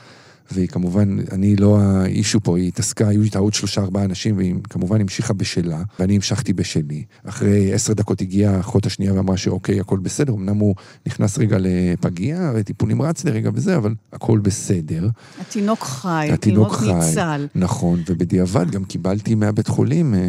[0.53, 4.55] והיא כמובן, אני לא האישו פה, היא התעסקה, היו איתה עוד שלושה ארבעה אנשים, והיא
[4.71, 7.05] כמובן המשיכה בשלה, ואני המשכתי בשלי.
[7.25, 10.75] אחרי עשר דקות הגיעה האחות השנייה ואמרה שאוקיי, הכל בסדר, אמנם הוא
[11.07, 15.09] נכנס רגע לפגייה וטיפול נמרץ לרגע וזה, אבל הכל בסדר.
[15.41, 16.95] התינוק חי, התינוק חי.
[16.95, 17.47] ניצל.
[17.55, 20.21] נכון, ובדיעבד גם קיבלתי מהבית חולים אה.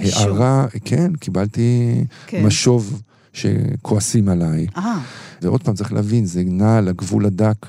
[0.00, 1.94] הערה, כן, קיבלתי
[2.26, 2.46] כן.
[2.46, 4.66] משוב שכועסים עליי.
[4.76, 4.98] אה,
[5.42, 7.66] ועוד פעם, צריך להבין, זה נע על הגבול הדק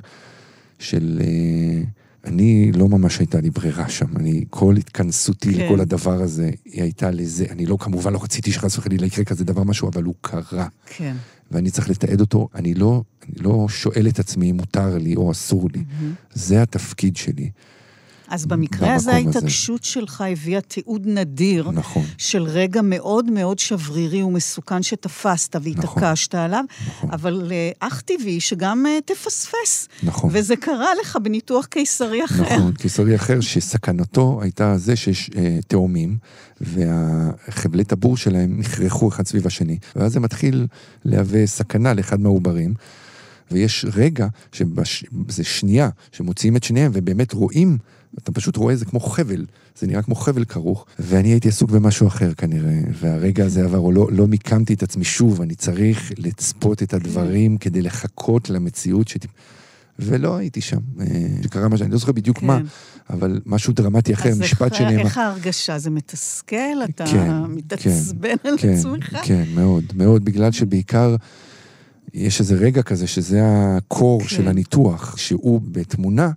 [0.79, 1.21] של...
[1.23, 1.83] אה,
[2.25, 4.17] אני, לא ממש הייתה לי ברירה שם.
[4.17, 5.65] אני, כל התכנסותי כן.
[5.65, 7.45] לכל הדבר הזה, היא הייתה לזה.
[7.49, 10.67] אני לא, כמובן, לא רציתי שחס וחלילה יקרה כזה דבר משהו, אבל הוא קרה.
[10.85, 11.15] כן.
[11.51, 12.49] ואני צריך לתעד אותו.
[12.55, 15.83] אני לא, אני לא שואל את עצמי אם מותר לי או אסור לי.
[16.33, 17.49] זה התפקיד שלי.
[18.27, 19.11] אז במקרה הזה.
[19.11, 22.03] ההתעקשות שלך הביאה תיעוד נדיר נכון.
[22.17, 27.09] של רגע מאוד מאוד שברירי ומסוכן שתפסת והתעקשת עליו, נכון.
[27.11, 29.87] אבל אה, אך טבעי שגם אה, תפספס.
[30.03, 30.29] נכון.
[30.33, 32.57] וזה קרה לך בניתוח קיסרי אחר.
[32.57, 36.17] נכון, קיסרי אחר, שסכנתו הייתה זה שיש אה, תאומים,
[36.61, 40.67] והחבלי טבור שלהם נכרחו אחד סביב השני, ואז זה מתחיל
[41.05, 42.73] להווה סכנה לאחד מהעוברים.
[43.51, 47.77] ויש רגע, שזה שנייה, שמוציאים את שניהם ובאמת רואים,
[48.17, 49.45] אתה פשוט רואה זה כמו חבל,
[49.79, 53.91] זה נראה כמו חבל כרוך, ואני הייתי עסוק במשהו אחר כנראה, והרגע הזה עבר, או
[53.91, 59.25] לא, לא מיקמתי את עצמי שוב, אני צריך לצפות את הדברים כדי לחכות למציאות שת...
[59.99, 60.77] ולא הייתי שם.
[60.99, 61.05] אה,
[61.43, 62.45] שקרה משהו, אני לא זוכר בדיוק כן.
[62.47, 62.59] מה,
[63.09, 64.99] אבל משהו דרמטי אחר, אז משפט איך- שנאמר.
[64.99, 65.79] איך ההרגשה?
[65.79, 66.55] זה מתסכל?
[66.89, 69.17] אתה כן, מתעצבן על כן, עצמך?
[69.23, 71.15] כן, מאוד, מאוד, בגלל שבעיקר
[72.13, 74.27] יש איזה רגע כזה שזה הקור כן.
[74.27, 76.29] של הניתוח, שהוא בתמונה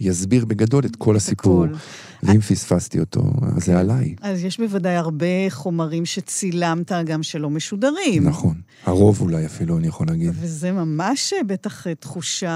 [0.00, 1.64] יסביר בגדול את כל הסיפור.
[1.64, 1.74] הכל.
[2.22, 3.22] ואם פספסתי אותו,
[3.56, 4.14] אז זה עליי.
[4.22, 8.28] אז יש בוודאי הרבה חומרים שצילמת גם שלא משודרים.
[8.28, 8.54] נכון.
[8.84, 10.32] הרוב אולי אפילו, אני יכול להגיד.
[10.40, 12.48] וזה ממש אה, בטח אה, תחושה...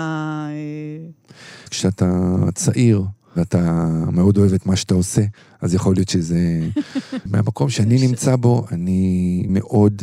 [0.51, 1.09] אה,
[1.70, 3.05] כשאתה צעיר
[3.36, 5.22] ואתה מאוד אוהב את מה שאתה עושה,
[5.61, 6.38] אז יכול להיות שזה...
[7.30, 10.03] מהמקום שאני נמצא בו, אני מאוד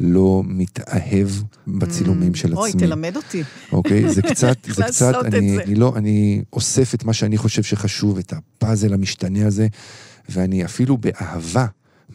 [0.00, 1.28] לא מתאהב
[1.66, 2.80] בצילומים של אוי, עצמי.
[2.80, 3.42] תלמד אותי.
[3.72, 4.10] אוקיי?
[4.14, 5.58] זה קצת, זה קצת, אני.
[5.58, 9.66] אני לא, אני אוסף את מה שאני חושב שחשוב, את הפאזל המשתנה הזה,
[10.28, 11.66] ואני אפילו באהבה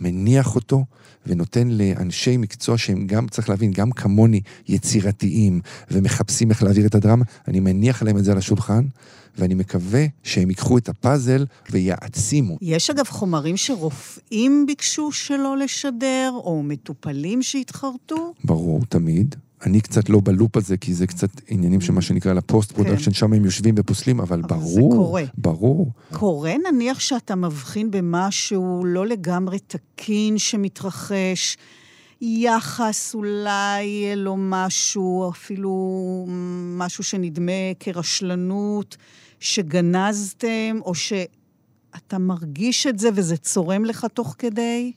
[0.02, 0.86] מניח אותו,
[1.28, 5.62] ונותן לאנשי מקצוע שהם גם, צריך להבין, גם כמוני יצירתיים,
[5.92, 8.86] ומחפשים איך להעביר את הדרמה, אני מניח להם את זה על השולחן,
[9.38, 12.58] ואני מקווה שהם ייקחו את הפאזל ויעצימו.
[12.62, 18.34] יש אגב חומרים שרופאים ביקשו שלא לשדר, או מטופלים שהתחרטו?
[18.44, 19.36] ברור, תמיד.
[19.66, 23.14] אני קצת לא ב loop הזה, כי זה קצת עניינים שמה שנקרא ל post production,
[23.14, 24.44] שם הם יושבים ופוסלים, אבל, כן.
[24.44, 25.24] אבל ברור, קורה.
[25.38, 25.92] ברור.
[26.14, 31.58] קורה נניח שאתה מבחין במשהו לא לגמרי תקין שמתרחש,
[32.22, 36.26] יחס, אולי לו משהו, אפילו
[36.78, 38.98] משהו שנדמה כרשלנות,
[39.40, 44.92] שגנזתם, או שאתה מרגיש את זה וזה צורם לך תוך כדי?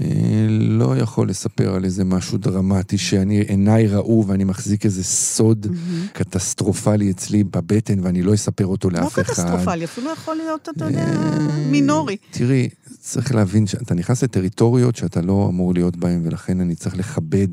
[0.00, 0.06] אה,
[0.48, 6.12] לא יכול לספר על איזה משהו דרמטי שאני, עיניי ראו ואני מחזיק איזה סוד mm-hmm.
[6.12, 9.18] קטסטרופלי אצלי בבטן ואני לא אספר אותו לא לאף אחד.
[9.18, 12.16] לא קטסטרופלי, אפילו יכול להיות, אתה יודע, אה, מינורי.
[12.30, 12.68] תראי,
[13.00, 17.48] צריך להבין שאתה נכנס לטריטוריות שאתה לא אמור להיות בהן ולכן אני צריך לכבד.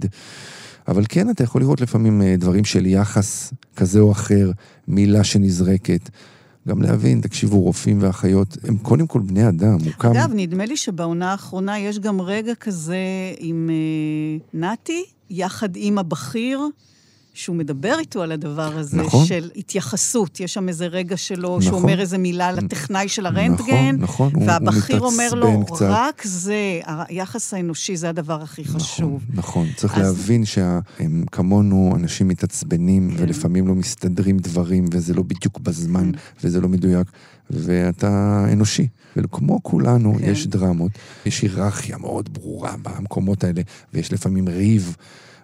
[0.88, 4.52] אבל כן, אתה יכול לראות לפעמים אה, דברים של יחס כזה או אחר,
[4.88, 6.10] מילה שנזרקת.
[6.70, 10.12] גם להבין, תקשיבו, רופאים ואחיות, הם קודם כל בני אדם, מוקם...
[10.12, 12.98] אגב, נדמה לי שבעונה האחרונה יש גם רגע כזה
[13.38, 16.60] עם אה, נתי, יחד עם הבכיר,
[17.40, 19.26] שהוא מדבר איתו על הדבר הזה, נכון.
[19.26, 20.40] של התייחסות.
[20.40, 21.62] יש שם איזה רגע שלו, נכון.
[21.62, 24.50] שהוא אומר איזה מילה לטכנאי של הרנטגן, נכון, נכון.
[24.50, 25.86] והבכיר אומר לו, קצת.
[25.90, 29.26] רק זה, היחס האנושי זה הדבר הכי נכון, חשוב.
[29.34, 30.02] נכון, צריך אז...
[30.02, 33.24] להבין שהם כמונו אנשים מתעצבנים, כן.
[33.24, 36.18] ולפעמים לא מסתדרים דברים, וזה לא בדיוק בזמן, כן.
[36.44, 37.08] וזה לא מדויק,
[37.50, 38.88] ואתה אנושי.
[39.16, 40.32] וכמו כולנו, כן.
[40.32, 40.92] יש דרמות,
[41.26, 43.62] יש היררכיה מאוד ברורה במקומות האלה,
[43.94, 44.96] ויש לפעמים ריב.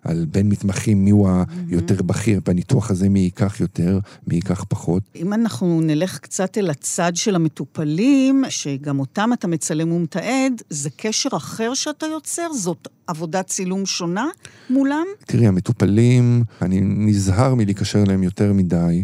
[0.05, 1.29] על בין מתמחים, מי הוא
[1.69, 5.03] היותר בכיר בניתוח הזה, מי ייקח יותר, מי ייקח פחות.
[5.15, 11.29] אם אנחנו נלך קצת אל הצד של המטופלים, שגם אותם אתה מצלם ומתעד, זה קשר
[11.37, 12.53] אחר שאתה יוצר?
[12.53, 14.27] זאת עבודת צילום שונה
[14.69, 15.05] מולם?
[15.25, 19.03] תראי, המטופלים, אני נזהר מלהיקשר אליהם יותר מדי.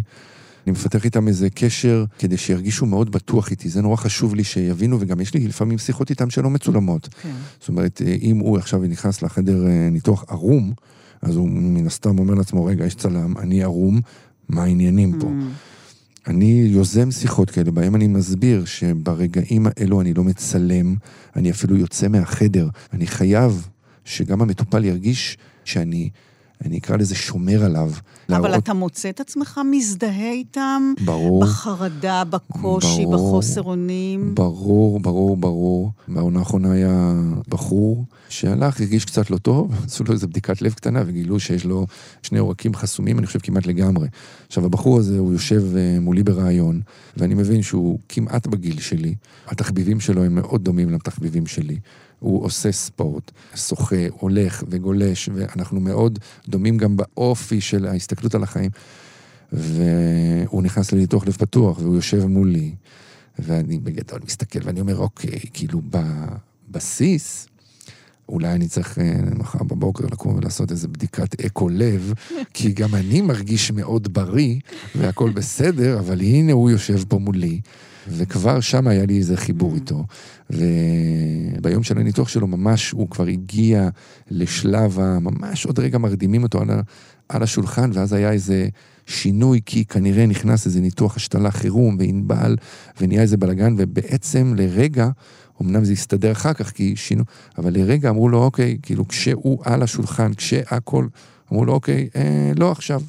[0.66, 3.70] אני מפתח איתם איזה קשר כדי שירגישו מאוד בטוח איתי.
[3.70, 7.10] זה נורא חשוב לי שיבינו, וגם יש לי לפעמים שיחות איתם שלא מצולמות.
[7.22, 7.32] כן.
[7.60, 10.74] זאת אומרת, אם הוא עכשיו נכנס לחדר אה, ניתוח ערום,
[11.22, 14.02] אז הוא מן הסתם אומר לעצמו, רגע, יש צלם, אני ערום,
[14.50, 15.28] מה העניינים פה?
[15.28, 15.72] Mm.
[16.28, 20.96] אני יוזם שיחות כאלה, בהם אני מסביר שברגעים האלו אני לא מצלם,
[21.36, 22.70] אני אפילו יוצא מהחדר.
[22.94, 23.68] אני חייב
[24.06, 26.10] שגם המטופל ירגיש שאני
[26.66, 27.92] אני אקרא לזה שומר עליו.
[28.30, 28.64] אבל להראות...
[28.64, 30.94] אתה מוצא את עצמך מזדהה איתם?
[31.06, 31.44] ברור.
[31.44, 34.36] בחרדה, בקושי, ברור, בחוסר אונים?
[34.36, 35.92] ברור, ברור, ברור.
[36.08, 37.14] בעונה האחרונה היה
[37.50, 41.88] בחור שהלך, הרגיש קצת לא טוב, עשו לו איזו בדיקת לב קטנה וגילו שיש לו
[42.24, 44.08] שני עורקים חסומים, אני חושב כמעט לגמרי.
[44.48, 46.82] עכשיו, הבחור הזה, הוא יושב אה, מולי ברעיון,
[47.18, 49.16] ואני מבין שהוא כמעט בגיל שלי.
[49.48, 51.78] התחביבים שלו הם מאוד דומים לתחביבים שלי.
[52.22, 58.72] הוא עושה ספורט, שוחה, הולך וגולש, ואנחנו מאוד דומים גם באופי של ההסתכלות על החיים.
[59.52, 62.76] והוא נכנס לניתוח לב פתוח, והוא יושב מולי,
[63.40, 65.82] ואני בגדול מסתכל ואני אומר, אוקיי, כאילו
[66.70, 67.48] בבסיס,
[68.30, 72.14] אולי אני צריך אה, מחר בבוקר לקום ולעשות איזה בדיקת אקו לב,
[72.54, 74.56] כי גם אני מרגיש מאוד בריא,
[74.96, 77.62] והכול בסדר, אבל הנה הוא יושב פה מולי.
[78.08, 79.76] וכבר שם היה לי איזה חיבור mm.
[79.76, 80.06] איתו.
[80.50, 83.90] וביום של הניתוח שלו ממש הוא כבר הגיע
[84.32, 86.82] לשלב הממש עוד רגע מרדימים אותו על, ה,
[87.30, 88.68] על השולחן, ואז היה איזה
[89.06, 92.56] שינוי, כי כנראה נכנס איזה ניתוח השתלה חירום וענבל,
[93.02, 95.10] ונהיה איזה בלאגן, ובעצם לרגע,
[95.62, 97.24] אמנם זה הסתדר אחר כך, כי שינו,
[97.58, 101.10] אבל לרגע אמרו לו, אוקיי, כאילו כשהוא על השולחן, כשהכול,
[101.52, 103.02] אמרו לו, אוקיי, אה, לא עכשיו,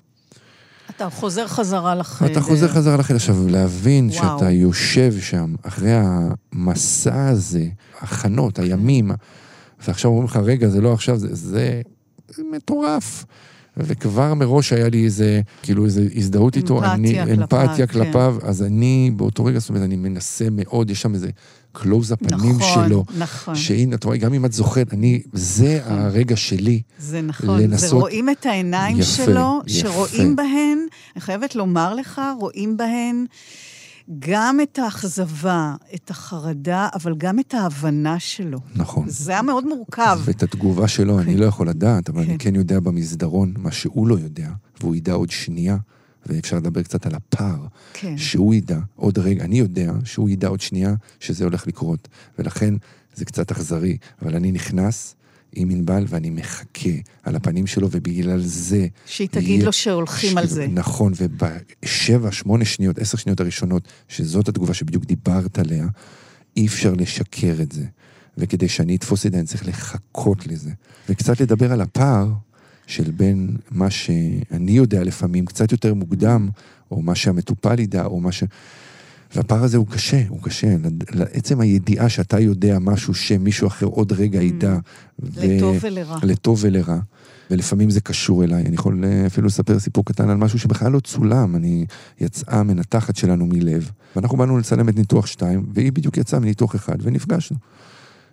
[0.96, 2.32] אתה חוזר חזרה לחדר.
[2.32, 3.16] אתה חוזר חזרה לחדר.
[3.16, 4.38] עכשיו, להבין וואו.
[4.38, 7.66] שאתה יושב שם, אחרי המסע הזה,
[8.00, 9.10] הכנות, הימים,
[9.86, 11.80] ועכשיו אומרים לך, רגע, זה לא עכשיו, זה, זה,
[12.28, 13.24] זה מטורף.
[13.76, 17.92] וכבר מראש היה לי איזה, כאילו איזו הזדהות איתו, אני, כלפיו, אמפתיה כן.
[17.92, 21.30] כלפיו, אז אני באותו רגע, זאת אומרת, אני מנסה מאוד, יש שם איזה
[21.72, 23.04] קלוז הפנים נכון, שלו.
[23.08, 23.54] נכון, נכון.
[23.54, 25.98] שהנה, את רואה, גם אם את זוכרת, אני, זה נכון.
[25.98, 26.82] הרגע שלי.
[26.98, 27.88] זה נכון, לנסות...
[27.88, 29.88] זה רואים את העיניים יפה, שלו, יפה.
[29.88, 30.78] שרואים בהן,
[31.16, 33.26] אני חייבת לומר לך, רואים בהן
[34.18, 38.58] גם את האכזבה, את החרדה, אבל גם את ההבנה שלו.
[38.74, 39.04] נכון.
[39.08, 40.20] זה היה מאוד מורכב.
[40.24, 41.20] ואת התגובה שלו כן.
[41.20, 42.30] אני לא יכול לדעת, אבל כן.
[42.30, 44.50] אני כן יודע במסדרון מה שהוא לא יודע,
[44.80, 45.76] והוא ידע עוד שנייה.
[46.26, 47.66] ואפשר לדבר קצת על הפער.
[47.92, 48.18] כן.
[48.18, 52.08] שהוא ידע, עוד רגע, אני יודע שהוא ידע עוד שנייה שזה הולך לקרות.
[52.38, 52.74] ולכן
[53.14, 55.14] זה קצת אכזרי, אבל אני נכנס
[55.54, 56.90] עם ענבל ואני מחכה
[57.22, 58.86] על הפנים שלו, ובגלל זה...
[59.06, 59.64] שהיא תגיד יהיה...
[59.64, 60.36] לו שהולכים ש...
[60.36, 60.66] על זה.
[60.66, 65.86] נכון, ובשבע, שמונה שניות, עשר שניות הראשונות, שזאת התגובה שבדיוק דיברת עליה,
[66.56, 67.84] אי אפשר לשקר את זה.
[68.38, 70.70] וכדי שאני אתפוס את זה, אני צריך לחכות לזה.
[71.08, 72.28] וקצת לדבר על הפער
[72.86, 76.48] של בין מה שאני יודע לפעמים קצת יותר מוקדם,
[76.90, 78.44] או מה שהמטופל ידע, או מה ש...
[79.36, 80.76] והפער הזה הוא קשה, הוא קשה.
[81.12, 84.42] לעצם הידיעה שאתה יודע משהו שמישהו אחר עוד רגע mm.
[84.42, 84.78] ידע.
[85.36, 86.18] לטוב ולרע.
[86.22, 86.98] לטוב ולרע.
[87.50, 88.62] ולפעמים זה קשור אליי.
[88.66, 91.56] אני יכול אה, אפילו לספר סיפור קטן על משהו שבכלל לא צולם.
[91.56, 91.86] אני
[92.20, 96.96] יצאה מנתחת שלנו מלב, ואנחנו באנו לצלם את ניתוח 2, והיא בדיוק יצאה מניתוח 1,
[97.02, 97.56] ונפגשנו.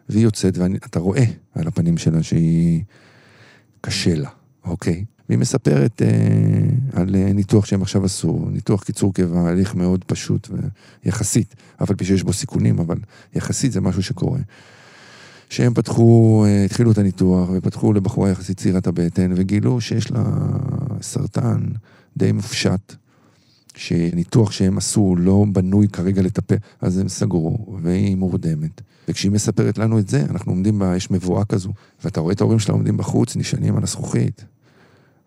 [0.09, 1.23] והיא יוצאת, ואתה רואה
[1.55, 2.83] על הפנים שלה שהיא
[3.81, 4.29] קשה לה,
[4.63, 5.05] אוקיי?
[5.29, 6.07] והיא מספרת אה,
[7.01, 10.49] על אה, ניתוח שהם עכשיו עשו, ניתוח קיצור קיבה, הליך מאוד פשוט
[11.03, 12.97] ויחסית, אף על פי שיש בו סיכונים, אבל
[13.33, 14.39] יחסית זה משהו שקורה.
[15.49, 20.23] שהם פתחו, אה, התחילו את הניתוח, ופתחו לבחורה יחסית צעירה את הבטן, וגילו שיש לה
[21.01, 21.63] סרטן
[22.17, 22.95] די מופשט,
[23.75, 28.81] שניתוח שהם עשו לא בנוי כרגע לטפל, אז הם סגרו, והיא מורדמת.
[29.07, 31.69] וכשהיא מספרת לנו את זה, אנחנו עומדים בה, יש מבואה כזו,
[32.03, 34.45] ואתה רואה את ההורים שלה עומדים בחוץ, נשענים על הזכוכית,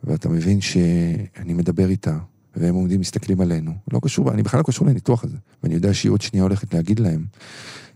[0.05, 2.19] ואתה מבין שאני מדבר איתה,
[2.57, 3.73] והם עומדים, מסתכלים עלינו.
[3.93, 5.37] לא קשור, אני בכלל לא קשור לניתוח הזה.
[5.63, 7.27] ואני יודע שהיא עוד שנייה הולכת להגיד להם.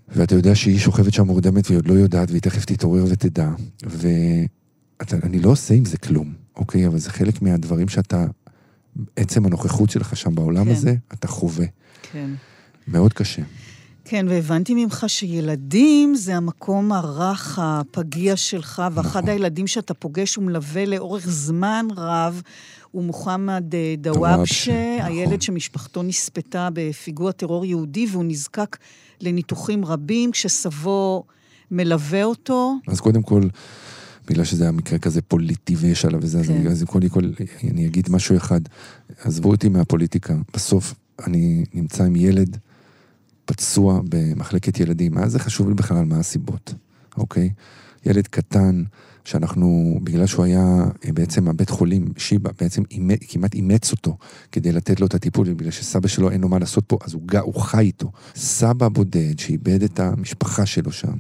[0.09, 3.51] ואתה יודע שהיא שוכבת שם מורדמת והיא עוד לא יודעת, והיא תכף תתעורר ותדע.
[3.83, 6.87] ואני לא עושה עם זה כלום, אוקיי?
[6.87, 8.27] אבל זה חלק מהדברים שאתה,
[9.17, 10.71] עצם הנוכחות שלך שם בעולם כן.
[10.71, 11.67] הזה, אתה חווה.
[12.13, 12.31] כן.
[12.89, 13.43] מאוד קשה.
[14.09, 19.29] כן, והבנתי ממך שילדים זה המקום הרך, הפגיע שלך, ואחד נכון.
[19.29, 22.43] הילדים שאתה פוגש ומלווה לאורך זמן רב
[22.91, 25.13] הוא מוחמד אה, דוואבשה, נכון.
[25.13, 28.77] הילד שמשפחתו נספתה בפיגוע טרור יהודי, והוא נזקק
[29.21, 31.25] לניתוחים רבים, כשסבו
[31.71, 32.75] מלווה אותו.
[32.89, 33.43] אז קודם כל...
[34.29, 36.67] בגלל שזה היה מקרה כזה פוליטי ויש עליו וזה, כן.
[36.67, 37.31] אז קודם כל
[37.65, 38.61] אני אגיד משהו אחד.
[39.25, 40.35] עזבו אותי מהפוליטיקה.
[40.55, 40.95] בסוף
[41.27, 42.57] אני נמצא עם ילד
[43.47, 45.15] פצוע במחלקת ילדים.
[45.15, 46.75] מה זה חשוב לי בכלל מה הסיבות,
[47.17, 47.51] אוקיי?
[48.07, 48.83] ילד קטן,
[49.27, 54.17] שאנחנו, בגלל שהוא היה אה, בעצם הבית חולים, שיבא, בעצם אימא, כמעט אימץ אותו
[54.53, 57.23] כדי לתת לו את הטיפול, בגלל שסבא שלו אין לו מה לעשות פה, אז הוא,
[57.43, 58.13] הוא חי איתו.
[58.35, 61.17] סבא בודד שאיבד את המשפחה שלו שם,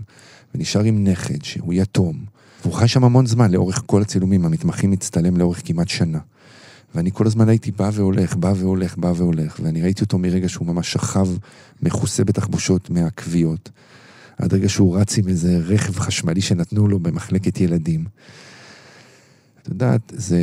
[0.54, 2.24] ונשאר עם נכד שהוא יתום,
[2.62, 6.18] והוא חי שם המון זמן, לאורך כל הצילומים, המתמחים מצטלם לאורך כמעט שנה.
[6.96, 10.66] ואני כל הזמן הייתי בא והולך, בא והולך, בא והולך, ואני ראיתי אותו מרגע שהוא
[10.66, 11.28] ממש שכב
[11.82, 13.70] מכוסה בתחבושות מהכוויות,
[14.38, 18.04] עד רגע שהוא רץ עם איזה רכב חשמלי שנתנו לו במחלקת ילדים.
[19.62, 20.40] את יודעת, זה...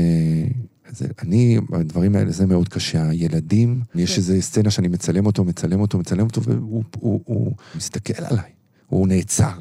[0.89, 3.09] זה, אני, הדברים האלה, זה מאוד קשה.
[3.09, 4.17] הילדים, יש כן.
[4.17, 8.51] איזה סצנה שאני מצלם אותו, מצלם אותו, מצלם אותו, והוא הוא, הוא, הוא מסתכל עליי.
[8.87, 9.53] הוא נעצר.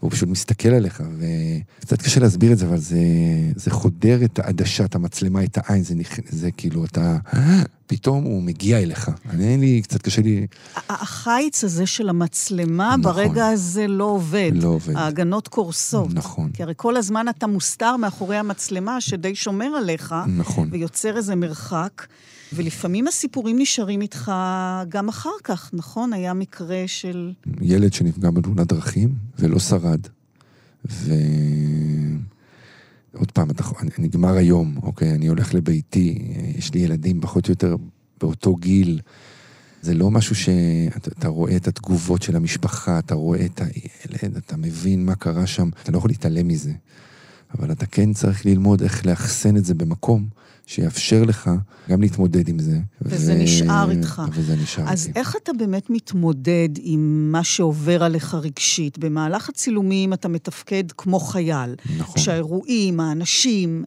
[0.00, 1.02] והוא פשוט מסתכל עליך,
[1.78, 2.98] וקצת קשה להסביר את זה, אבל זה,
[3.56, 5.94] זה חודר את העדשה, את המצלמה, את העין, זה,
[6.28, 7.16] זה כאילו, אתה...
[7.86, 9.10] פתאום הוא מגיע אליך.
[9.30, 10.46] אני, אין לי, קצת קשה לי...
[10.88, 14.50] החיץ הזה של המצלמה, נכון, ברגע הזה לא עובד.
[14.54, 14.96] לא עובד.
[14.96, 16.14] ההגנות קורסות.
[16.14, 16.50] נכון.
[16.50, 20.14] כי הרי כל הזמן אתה מוסתר מאחורי המצלמה, שדי שומר עליך.
[20.36, 20.68] נכון.
[20.72, 22.06] ויוצר איזה מרחק.
[22.52, 24.32] ולפעמים הסיפורים נשארים איתך
[24.88, 26.12] גם אחר כך, נכון?
[26.12, 27.32] היה מקרה של...
[27.60, 30.00] ילד שנפגע בתאונת דרכים ולא שרד.
[30.90, 31.12] ו...
[33.16, 33.64] עוד פעם, אתה,
[33.98, 37.76] נגמר היום, אוקיי, אני הולך לביתי, יש לי ילדים פחות או יותר
[38.20, 39.00] באותו גיל.
[39.82, 45.06] זה לא משהו שאתה רואה את התגובות של המשפחה, אתה רואה את הילד, אתה מבין
[45.06, 46.72] מה קרה שם, אתה לא יכול להתעלם מזה.
[47.58, 50.28] אבל אתה כן צריך ללמוד איך לאחסן את זה במקום
[50.66, 51.50] שיאפשר לך
[51.88, 52.78] גם להתמודד עם זה.
[53.02, 53.42] וזה ו...
[53.42, 54.22] נשאר איתך.
[54.32, 55.18] וזה נשאר אז איתי.
[55.18, 58.98] איך אתה באמת מתמודד עם מה שעובר עליך רגשית?
[58.98, 61.74] במהלך הצילומים אתה מתפקד כמו חייל.
[61.96, 62.14] נכון.
[62.22, 63.84] כשהאירועים, האנשים,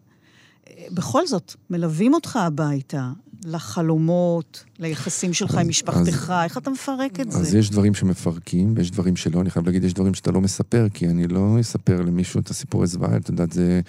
[0.92, 3.12] בכל זאת, מלווים אותך הביתה.
[3.46, 7.40] לחלומות, ליחסים שלך אז, עם משפחתך, אז, איך אתה מפרק את אז זה?
[7.40, 9.42] אז יש דברים שמפרקים, ויש דברים שלא.
[9.42, 12.88] אני חייב להגיד, יש דברים שאתה לא מספר, כי אני לא אספר למישהו את הסיפורי
[12.88, 13.82] זוועה, את יודעת, זה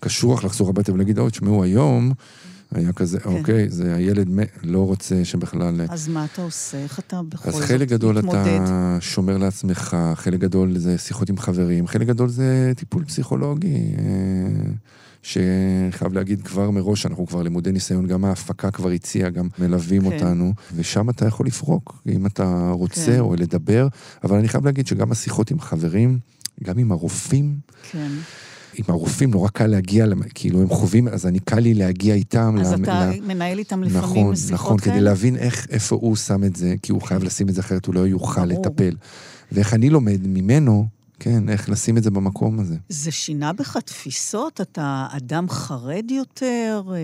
[0.00, 2.12] קשוח לחזור הביתה ולהגיד, אוי, תשמעו, היום
[2.74, 3.30] היה כזה, כן.
[3.30, 4.28] אוקיי, זה הילד
[4.62, 5.80] לא רוצה שבכלל...
[5.88, 6.78] אז מה אתה עושה?
[6.78, 7.64] איך אתה בכל זאת מתמודד?
[7.64, 8.60] אז חלק גדול מתמודד?
[8.64, 13.94] אתה שומר לעצמך, חלק גדול זה שיחות עם חברים, חלק גדול זה טיפול פסיכולוגי.
[13.98, 14.72] אה,
[15.22, 20.14] שחייב להגיד כבר מראש, אנחנו כבר למודי ניסיון, גם ההפקה כבר הציעה, גם מלווים כן.
[20.14, 23.18] אותנו, ושם אתה יכול לפרוק, אם אתה רוצה, כן.
[23.18, 23.88] או לדבר,
[24.24, 26.18] אבל אני חייב להגיד שגם השיחות עם חברים,
[26.62, 27.58] גם עם הרופאים,
[27.90, 28.10] כן.
[28.78, 32.56] עם הרופאים נורא קל להגיע, כאילו הם חווים, אז אני קל לי להגיע איתם.
[32.60, 33.12] אז לה, אתה לה...
[33.26, 36.92] מנהל איתם לפעמים נכון, שיחות נכון, כדי להבין איך, איפה הוא שם את זה, כי
[36.92, 38.60] הוא חייב לשים את זה אחרת, הוא לא יוכל ברור.
[38.66, 38.96] לטפל.
[39.52, 40.86] ואיך אני לומד ממנו,
[41.20, 42.76] כן, איך לשים את זה במקום הזה.
[42.88, 44.60] זה שינה בך תפיסות?
[44.60, 46.82] אתה אדם חרד יותר?
[46.94, 46.98] אה,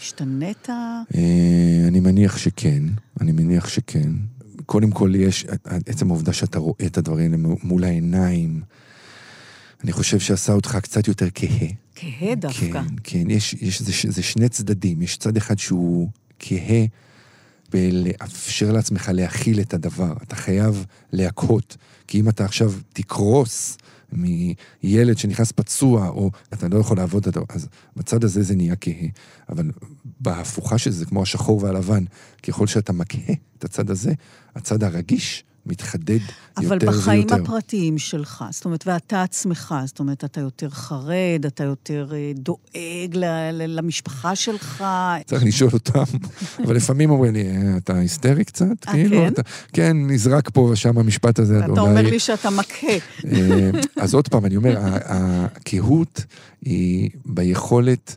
[0.00, 0.70] השתנית?
[0.70, 2.82] אה, אני מניח שכן,
[3.20, 4.10] אני מניח שכן.
[4.66, 8.60] קודם כל יש, עצם העובדה שאתה רואה את הדברים מול העיניים,
[9.84, 11.68] אני חושב שעשה אותך קצת יותר כהה.
[11.94, 12.72] כהה דווקא.
[12.72, 15.02] כן, כן, יש, יש, זה, זה שני צדדים.
[15.02, 16.08] יש צד אחד שהוא
[16.38, 16.84] כהה
[17.72, 20.12] בלאפשר לעצמך להכיל את הדבר.
[20.22, 21.76] אתה חייב להכות,
[22.06, 23.78] כי אם אתה עכשיו תקרוס
[24.12, 29.08] מילד שנכנס פצוע, או אתה לא יכול לעבוד, אז בצד הזה זה נהיה כהה.
[29.48, 29.70] אבל
[30.20, 32.04] בהפוכה של זה, כמו השחור והלבן,
[32.42, 34.12] ככל שאתה מכהה את הצד הזה,
[34.54, 36.86] הצד הרגיש מתחדד יותר אבל ויותר.
[36.86, 41.14] בחיים הפרטיים שלך, זאת אומרת, ואתה עצמך, זאת אומרת, אתה יותר חרד,
[41.46, 44.84] אתה יותר אה, דואג ל- ל- למשפחה שלך.
[45.26, 46.02] צריך לשאול אותם,
[46.64, 48.66] אבל לפעמים אומרים לי, "אה, אתה היסטרי קצת?
[48.88, 49.32] אה, כאילו, כן?
[49.32, 49.42] אתה-
[49.72, 51.80] כן, נזרק פה ושם המשפט הזה, אתה אולי...
[51.80, 52.86] אומר לי שאתה מכה.
[53.96, 56.24] אז עוד פעם, אני אומר, הקהות
[56.64, 58.16] היא ביכולת,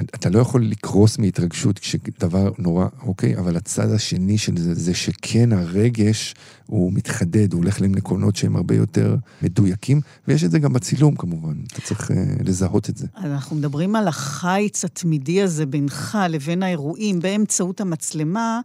[0.00, 3.36] אתה לא יכול לקרוס מהתרגשות כשדבר נורא, אוקיי?
[3.36, 6.34] אבל הצד השני של זה, זה שכן הרגש
[6.66, 11.54] הוא מתחדד, הוא הולך לנקונות שהם הרבה יותר מדויקים, ויש את זה גם בצילום כמובן,
[11.72, 13.06] אתה צריך אה, לזהות את זה.
[13.16, 18.60] אנחנו מדברים על החיץ התמידי הזה בינך לבין האירועים באמצעות המצלמה,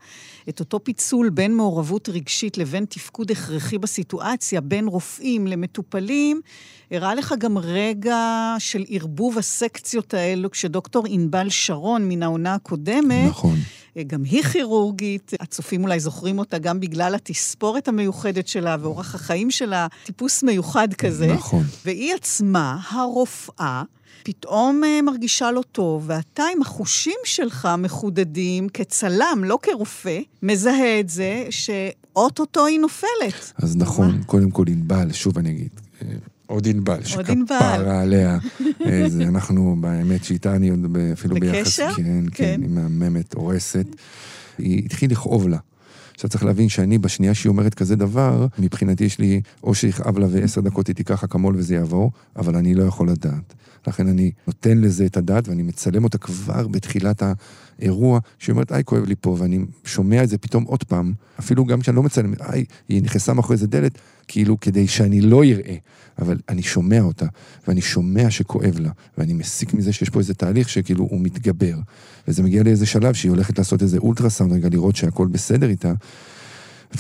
[0.50, 6.42] את אותו פיצול בין מעורבות רגשית לבין תפקוד הכרחי בסיטואציה, בין רופאים למטופלים,
[6.92, 13.58] הראה לך גם רגע של ערבוב הסקציות האלו, כשדוקטור ענבל שרון מן העונה הקודמת, נכון.
[14.08, 19.88] גם היא כירורגית, הצופים אולי זוכרים אותה גם בגלל התספורת המיוחדת שלה ואורח החיים שלה,
[20.06, 21.28] טיפוס מיוחד כזה.
[21.28, 21.64] נכון.
[21.86, 23.84] והיא עצמה, הרופאה,
[24.24, 31.10] פתאום אה, מרגישה לא טוב, ואתה עם החושים שלך מחודדים כצלם, לא כרופא, מזהה את
[31.10, 33.54] זה שאו-טו-טו היא נופלת.
[33.58, 35.70] אז נכון, קודם כל ענבל, שוב אני אגיד,
[36.02, 36.08] אה,
[36.48, 37.04] עוד ענבל.
[37.04, 38.38] שכפרה עליה.
[38.86, 41.58] אה, זה אנחנו, באמת, שאיתה אני עוד אפילו ביחס...
[41.58, 41.92] בקשר?
[41.96, 42.22] כן, כן.
[42.32, 43.88] כן, היא מהממת, הורסת.
[44.58, 45.58] היא התחיל לכאוב לה.
[46.14, 50.28] עכשיו צריך להבין שאני, בשנייה שהיא אומרת כזה דבר, מבחינתי יש לי, או שיכאב לה
[50.32, 53.54] ועשר דקות היא תיקח אקמול וזה יעבור, אבל אני לא יכול לדעת.
[53.88, 57.24] לכן אני נותן לזה את הדעת ואני מצלם אותה כבר בתחילת
[57.80, 61.66] האירוע, שהיא אומרת, איי, כואב לי פה, ואני שומע את זה פתאום עוד פעם, אפילו
[61.66, 65.76] גם כשאני לא מצלם, איי, היא נכנסה מאחורי איזה דלת, כאילו כדי שאני לא אראה,
[66.20, 67.26] אבל אני שומע אותה,
[67.68, 71.76] ואני שומע שכואב לה, ואני מסיק מזה שיש פה איזה תהליך שכאילו הוא מתגבר.
[72.28, 75.94] וזה מגיע לאיזה שלב שהיא הולכת לעשות איזה אולטרסאונד רגע לראות שהכל בסדר איתה.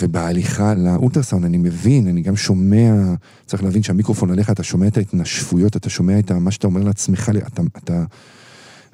[0.01, 2.93] ובהליכה לאולטרסאונד אני מבין, אני גם שומע,
[3.45, 7.31] צריך להבין שהמיקרופון עליך, אתה שומע את ההתנשפויות, אתה שומע את מה שאתה אומר לעצמך,
[7.47, 8.03] אתה, אתה...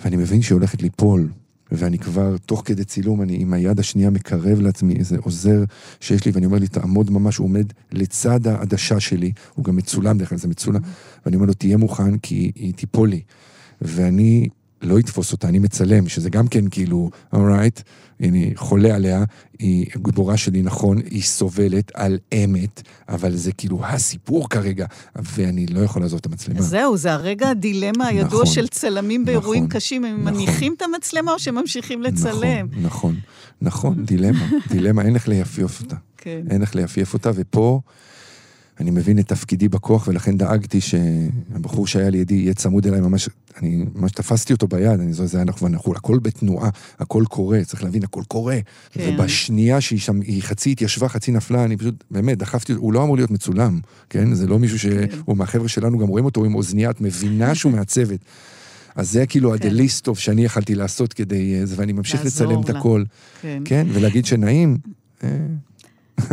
[0.03, 1.29] ואני מבין שהיא הולכת ליפול,
[1.71, 5.63] ואני כבר, תוך כדי צילום, אני עם היד השנייה מקרב לעצמי איזה עוזר
[5.99, 10.17] שיש לי, ואני אומר לי, תעמוד ממש, הוא עומד לצד העדשה שלי, הוא גם מצולם,
[10.17, 10.81] דרך אגב, זה מצולם,
[11.25, 13.21] ואני אומר לו, תהיה מוכן, כי היא תיפול לי.
[13.81, 14.47] ואני
[14.83, 17.81] לא אתפוס אותה, אני מצלם, שזה גם כן כאילו, אורייט,
[18.19, 19.23] הנה, חולה עליה,
[19.59, 25.79] היא גיבורה שלי, נכון, היא סובלת על אמת, אבל זה כאילו הסיפור כרגע, ואני לא
[25.79, 26.61] יכול לעזוב את המצלמה.
[26.61, 30.33] זהו, זה הרגע הדילמה הידוע נכון, של צלמים באירועים נכון, קשים, הם נכון.
[30.33, 32.67] מניחים את המצלמה או שממשיכים לצלם.
[32.71, 33.15] נכון, נכון,
[33.61, 35.95] נכון, דילמה, דילמה, אין איך ליפייף אותה.
[36.17, 36.41] כן.
[36.49, 37.81] אין איך ליפייף אותה, ופה
[38.79, 43.85] אני מבין את תפקידי בכוח, ולכן דאגתי שהבחור שהיה לידי יהיה צמוד אליי ממש, אני
[43.95, 46.69] ממש תפסתי אותו ביד, אני זוכר, זה היה אנחנו ואנחנו, הכל בתנועה,
[46.99, 48.57] הכל קורה, צריך להבין, הכל קורה.
[48.91, 49.13] כן.
[49.13, 53.15] ובשנייה שהיא שם, היא חצי התיישבה, חצי נפלה, אני פשוט, באמת, דחפתי, הוא לא אמור
[53.15, 54.33] להיות מצולם, כן?
[54.33, 58.19] זה לא מישהו שהוא מהחבר'ה שלנו, גם רואים אותו עם אוזנייה, את מבינה שהוא מהצוות.
[58.95, 59.55] אז זה כאילו כן.
[59.55, 62.79] הדליסטוב שאני יכלתי לעשות כדי אה, זה, ואני ממשיך לצלם את לה.
[62.79, 63.03] הכל.
[63.41, 63.61] כן.
[63.65, 64.77] כן, ולהגיד שנעים,
[65.23, 65.29] אה,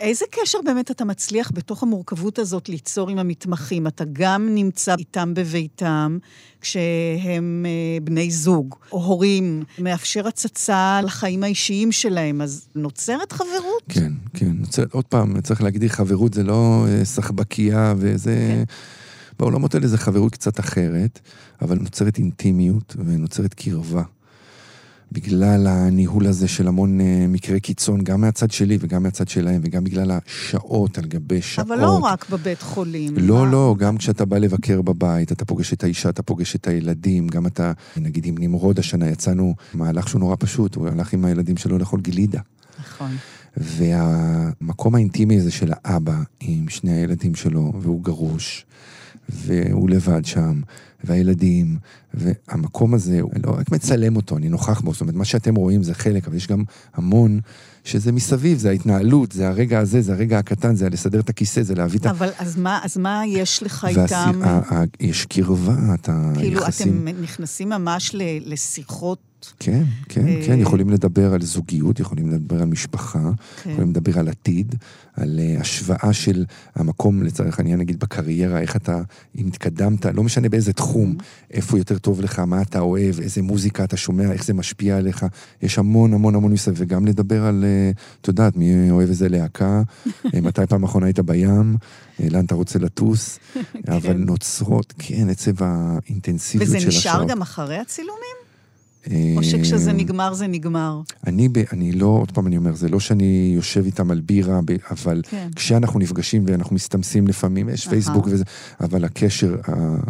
[0.00, 3.86] איזה קשר באמת אתה מצליח בתוך המורכבות הזאת ליצור עם המתמחים?
[3.86, 6.18] אתה גם נמצא איתם בביתם
[6.60, 13.82] כשהם אה, בני זוג, או הורים, מאפשר הצצה לחיים האישיים שלהם, אז נוצרת חברות?
[13.88, 14.52] כן, כן.
[14.54, 18.34] נוצר, עוד פעם, צריך להגדיר חברות, זה לא אה, סחבקייה וזה...
[18.34, 18.64] כן.
[19.38, 21.20] בעולמות האלה זה חברות קצת אחרת,
[21.62, 24.02] אבל נוצרת אינטימיות ונוצרת קרבה.
[25.12, 29.84] בגלל הניהול הזה של המון אה, מקרי קיצון, גם מהצד שלי וגם מהצד שלהם, וגם
[29.84, 31.66] בגלל השעות על גבי שעות.
[31.66, 33.14] אבל לא רק בבית חולים.
[33.16, 36.66] לא, מה- לא, גם כשאתה בא לבקר בבית, אתה פוגש את האישה, אתה פוגש את
[36.68, 41.24] הילדים, גם אתה, נגיד עם נמרוד השנה יצאנו מהלך שהוא נורא פשוט, הוא הלך עם
[41.24, 42.40] הילדים שלו לאכול גלידה.
[42.80, 43.10] נכון.
[43.56, 48.66] והמקום האינטימי הזה של האבא עם שני הילדים שלו, והוא גרוש,
[49.28, 50.60] והוא לבד שם,
[51.04, 51.76] והילדים,
[52.14, 55.82] והמקום הזה, הוא לא רק מצלם אותו, אני נוכח בו, זאת אומרת, מה שאתם רואים
[55.82, 56.62] זה חלק, אבל יש גם
[56.94, 57.40] המון
[57.84, 61.74] שזה מסביב, זה ההתנהלות, זה הרגע הזה, זה הרגע הקטן, זה לסדר את הכיסא, זה
[61.74, 62.10] להביא את ה...
[62.10, 64.40] אבל אז מה, אז מה יש לך איתם?
[65.00, 66.32] יש קרבה, אתה...
[66.38, 68.52] כאילו, יחסים- אתם נכנסים ממש ל-
[69.58, 73.30] כן, כן, אה, כן, יכולים לדבר על זוגיות, יכולים לדבר על משפחה,
[73.62, 73.70] כן.
[73.70, 74.74] יכולים לדבר על עתיד,
[75.14, 79.02] על אה, השוואה של המקום, לצורך העניין, נגיד בקריירה, איך אתה,
[79.36, 81.16] אם התקדמת, לא משנה באיזה תחום,
[81.50, 85.26] איפה יותר טוב לך, מה אתה אוהב, איזה מוזיקה אתה שומע, איך זה משפיע עליך.
[85.62, 89.82] יש המון המון המון מסביב, וגם לדבר על, אה, את יודעת, מי אוהב איזה להקה,
[90.42, 91.76] מתי פעם אחרונה היית בים,
[92.30, 93.38] לאן אתה רוצה לטוס,
[93.96, 97.28] אבל נוצרות, כן, עצב האינטנסיביות וזה של נשאר השעות.
[97.28, 98.47] גם אחרי הצילומים?
[99.36, 101.00] או שכשזה אה, נגמר, זה נגמר.
[101.26, 104.60] אני, ב, אני לא, עוד פעם אני אומר, זה לא שאני יושב איתם על בירה,
[104.64, 105.48] ב, אבל כן.
[105.56, 107.88] כשאנחנו נפגשים ואנחנו מסתמסים לפעמים, יש.
[107.88, 108.44] פייסבוק וזה,
[108.80, 109.56] אבל הקשר,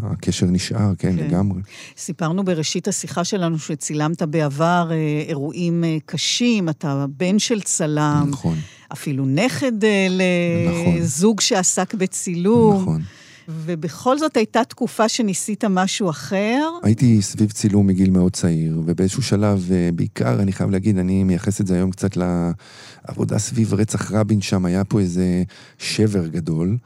[0.02, 1.24] הקשר נשאר, כן, כן.
[1.26, 1.60] לגמרי.
[1.96, 4.96] סיפרנו בראשית השיחה שלנו שצילמת בעבר אה,
[5.28, 8.56] אירועים אה, קשים, אתה בן של צלם, נכון,
[8.92, 10.94] אפילו נכד נכון.
[10.96, 12.82] לזוג שעסק בצילום.
[12.82, 13.02] נכון.
[13.48, 16.68] ובכל זאת הייתה תקופה שניסית משהו אחר.
[16.82, 21.60] הייתי סביב צילום מגיל מאוד צעיר, ובאיזשהו שלב, אה, בעיקר, אני חייב להגיד, אני מייחס
[21.60, 25.42] את זה היום קצת לעבודה סביב רצח רבין שם, היה פה איזה
[25.78, 26.76] שבר גדול,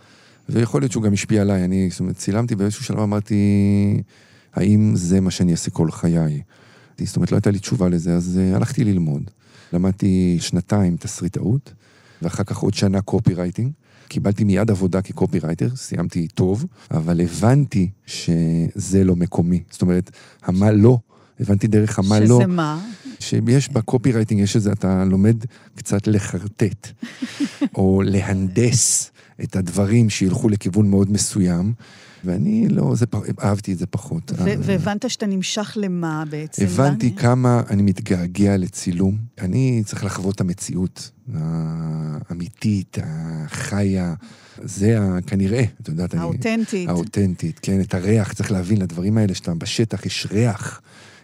[0.48, 1.64] ויכול להיות שהוא גם השפיע עליי.
[1.64, 3.36] אני, זאת אומרת, צילמתי באיזשהו שלב, אמרתי,
[4.54, 6.42] האם זה מה שאני אעשה כל חיי?
[7.04, 9.22] זאת אומרת, לא הייתה לי תשובה לזה, אז אה, הלכתי ללמוד.
[9.72, 11.72] למדתי שנתיים תסריטאות,
[12.22, 13.72] ואחר כך עוד שנה copywriting.
[14.12, 19.62] קיבלתי מיד עבודה כקופירייטר, סיימתי טוב, אבל הבנתי שזה לא מקומי.
[19.70, 20.10] זאת אומרת,
[20.42, 20.98] המה לא,
[21.40, 22.80] הבנתי דרך המה לא, שזה מה?
[23.18, 25.36] שיש בקופירייטינג, יש איזה, אתה לומד
[25.74, 26.88] קצת לחרטט,
[27.76, 29.10] או להנדס
[29.42, 31.72] את הדברים שילכו לכיוון מאוד מסוים,
[32.25, 33.07] ואני לא, זה,
[33.43, 34.33] אהבתי את זה פחות.
[34.39, 36.64] ו- והבנת שאתה נמשך למה בעצם?
[36.64, 37.20] הבנתי מה?
[37.20, 39.16] כמה אני מתגעגע לצילום.
[39.41, 41.11] אני צריך לחוות את המציאות
[42.29, 44.14] האמיתית, החיה.
[44.64, 46.23] זה כנראה, את יודעת, אני...
[46.23, 46.89] האותנטית.
[46.89, 50.81] האותנטית, כן, את הריח, צריך להבין, לדברים האלה שאתה בשטח, יש ריח,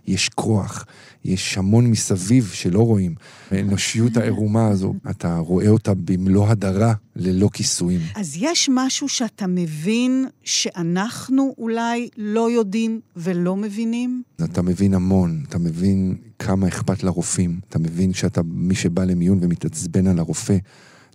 [0.09, 0.85] יש כוח,
[1.25, 3.15] יש המון מסביב שלא רואים.
[3.51, 8.01] האנושיות העירומה הזו, אתה רואה אותה במלוא הדרה, ללא כיסויים.
[8.15, 14.23] אז יש משהו שאתה מבין שאנחנו אולי לא יודעים ולא מבינים?
[14.45, 20.07] אתה מבין המון, אתה מבין כמה אכפת לרופאים, אתה מבין שאתה, מי שבא למיון ומתעצבן
[20.07, 20.57] על הרופא,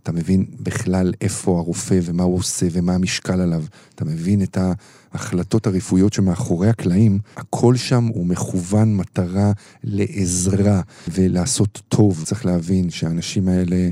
[0.04, 3.64] אתה מבין בכלל איפה הרופא ומה הוא עושה ומה המשקל עליו.
[3.95, 4.58] אתה מבין את
[5.14, 9.51] ההחלטות הרפואיות שמאחורי הקלעים, הכל שם הוא מכוון מטרה
[9.84, 12.24] לעזרה ולעשות טוב.
[12.26, 13.89] צריך להבין שהאנשים האלה...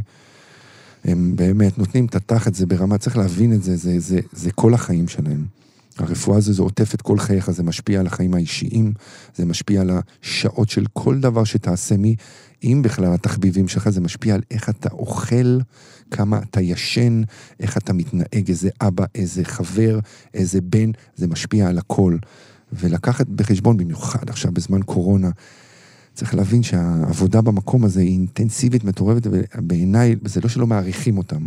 [1.06, 4.74] הם באמת נותנים את התחת, זה ברמה, צריך להבין את זה, זה, זה, זה כל
[4.74, 5.46] החיים שלהם.
[5.98, 8.94] הרפואה הזו, זה עוטף את כל חייך, זה משפיע על החיים האישיים,
[9.36, 9.92] זה משפיע על
[10.24, 12.16] השעות של כל דבר שתעשה מי,
[12.64, 15.60] אם בכלל התחביבים שלך, זה משפיע על איך אתה אוכל,
[16.12, 17.22] כמה אתה ישן,
[17.60, 20.00] איך אתה מתנהג, איזה אבא, איזה חבר,
[20.34, 22.18] איזה בן, זה משפיע על הכל.
[22.74, 25.30] ולקחת בחשבון, במיוחד עכשיו בזמן קורונה,
[26.14, 31.46] צריך להבין שהעבודה במקום הזה היא אינטנסיבית, מטורפת, ובעיניי, זה לא שלא מעריכים אותם,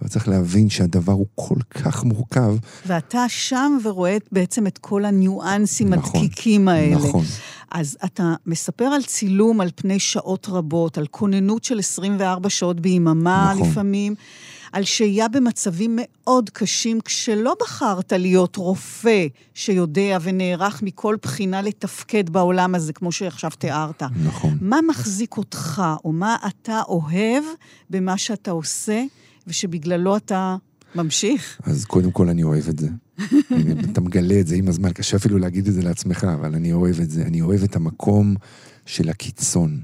[0.00, 2.56] אבל צריך להבין שהדבר הוא כל כך מורכב.
[2.86, 6.96] ואתה שם ורואה בעצם את כל הניואנסים נכון, הדקיקים האלה.
[6.96, 7.24] נכון.
[7.70, 13.52] אז אתה מספר על צילום על פני שעות רבות, על כוננות של 24 שעות ביממה
[13.54, 13.70] נכון.
[13.70, 14.14] לפעמים,
[14.72, 22.74] על שהייה במצבים מאוד קשים, כשלא בחרת להיות רופא שיודע ונערך מכל בחינה לתפקד בעולם
[22.74, 24.02] הזה, כמו שעכשיו תיארת.
[24.24, 24.58] נכון.
[24.60, 27.44] מה מחזיק אותך, או מה אתה אוהב
[27.90, 29.02] במה שאתה עושה,
[29.46, 30.56] ושבגללו אתה
[30.94, 31.60] ממשיך?
[31.64, 32.88] אז קודם כל אני אוהב את זה.
[33.92, 37.00] אתה מגלה את זה עם הזמן, קשה אפילו להגיד את זה לעצמך, אבל אני אוהב
[37.00, 37.22] את זה.
[37.22, 38.34] אני אוהב את המקום
[38.86, 39.80] של הקיצון.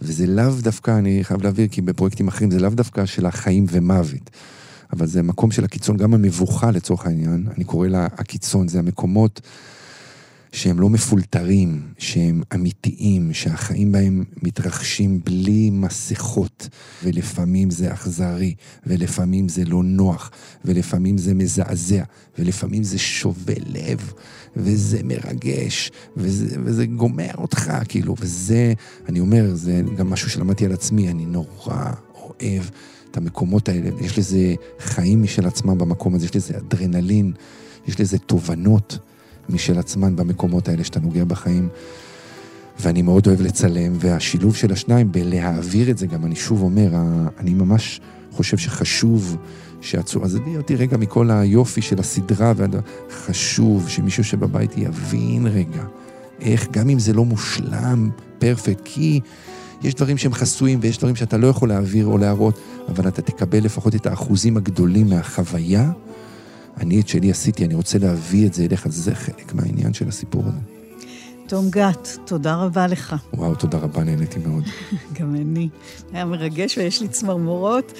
[0.00, 4.30] וזה לאו דווקא, אני חייב להבהיר, כי בפרויקטים אחרים זה לאו דווקא של החיים ומוות.
[4.92, 9.40] אבל זה מקום של הקיצון, גם המבוכה לצורך העניין, אני קורא לה הקיצון, זה המקומות
[10.52, 16.68] שהם לא מפולטרים, שהם אמיתיים, שהחיים בהם מתרחשים בלי מסכות,
[17.04, 18.54] ולפעמים זה אכזרי,
[18.86, 20.30] ולפעמים זה לא נוח,
[20.64, 22.02] ולפעמים זה מזעזע,
[22.38, 24.12] ולפעמים זה שובה לב,
[24.56, 28.72] וזה מרגש, וזה, וזה גומר אותך, כאילו, וזה,
[29.08, 32.62] אני אומר, זה גם משהו שלמדתי על עצמי, אני נורא אוהב
[33.10, 37.32] את המקומות האלה, יש לזה חיים משל עצמם במקום הזה, יש לזה אדרנלין,
[37.86, 38.98] יש לזה תובנות.
[39.48, 41.68] משל עצמן במקומות האלה שאתה נוגע בחיים.
[42.80, 46.90] ואני מאוד אוהב לצלם, והשילוב של השניים בלהעביר את זה גם, אני שוב אומר,
[47.38, 48.00] אני ממש
[48.32, 49.36] חושב שחשוב
[49.80, 52.76] שעצור, עזבי אותי רגע מכל היופי של הסדרה, והד...
[53.10, 55.84] חשוב שמישהו שבבית יבין רגע
[56.40, 59.20] איך, גם אם זה לא מושלם, פרפקט, כי
[59.82, 63.64] יש דברים שהם חסויים ויש דברים שאתה לא יכול להעביר או להראות, אבל אתה תקבל
[63.64, 65.90] לפחות את האחוזים הגדולים מהחוויה.
[66.80, 70.42] אני את שלי עשיתי, אני רוצה להביא את זה אליך, זה חלק מהעניין של הסיפור
[70.46, 70.58] הזה.
[71.46, 73.16] תום גת, תודה רבה לך.
[73.34, 74.64] וואו, תודה רבה, נהניתי מאוד.
[75.20, 75.68] גם אני.
[76.12, 77.92] היה מרגש ויש לי צמרמורות.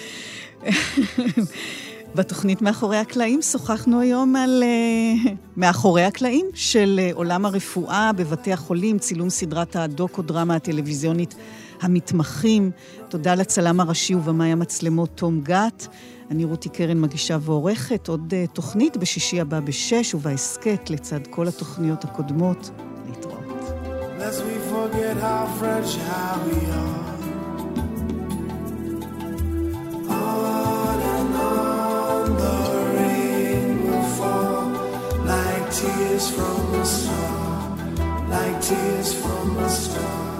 [2.14, 8.98] בתוכנית מאחורי הקלעים שוחחנו היום על uh, מאחורי הקלעים של uh, עולם הרפואה בבתי החולים,
[8.98, 11.34] צילום סדרת הדוקו-דרמה הטלוויזיונית
[11.80, 12.70] המתמחים.
[13.08, 15.86] תודה לצלם הראשי ובמאי המצלמות תום גת.
[16.32, 22.04] אני רותי קרן מגישה ועורכת עוד uh, תוכנית בשישי הבא בשש ובהסכת לצד כל התוכניות
[22.04, 22.70] הקודמות.
[23.06, 23.42] להתראות.
[35.80, 37.76] tears from a star,
[38.32, 40.31] like tears from a star.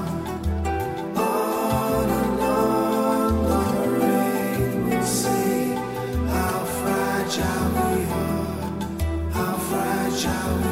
[7.34, 10.71] Fragile we are, how fragile we are.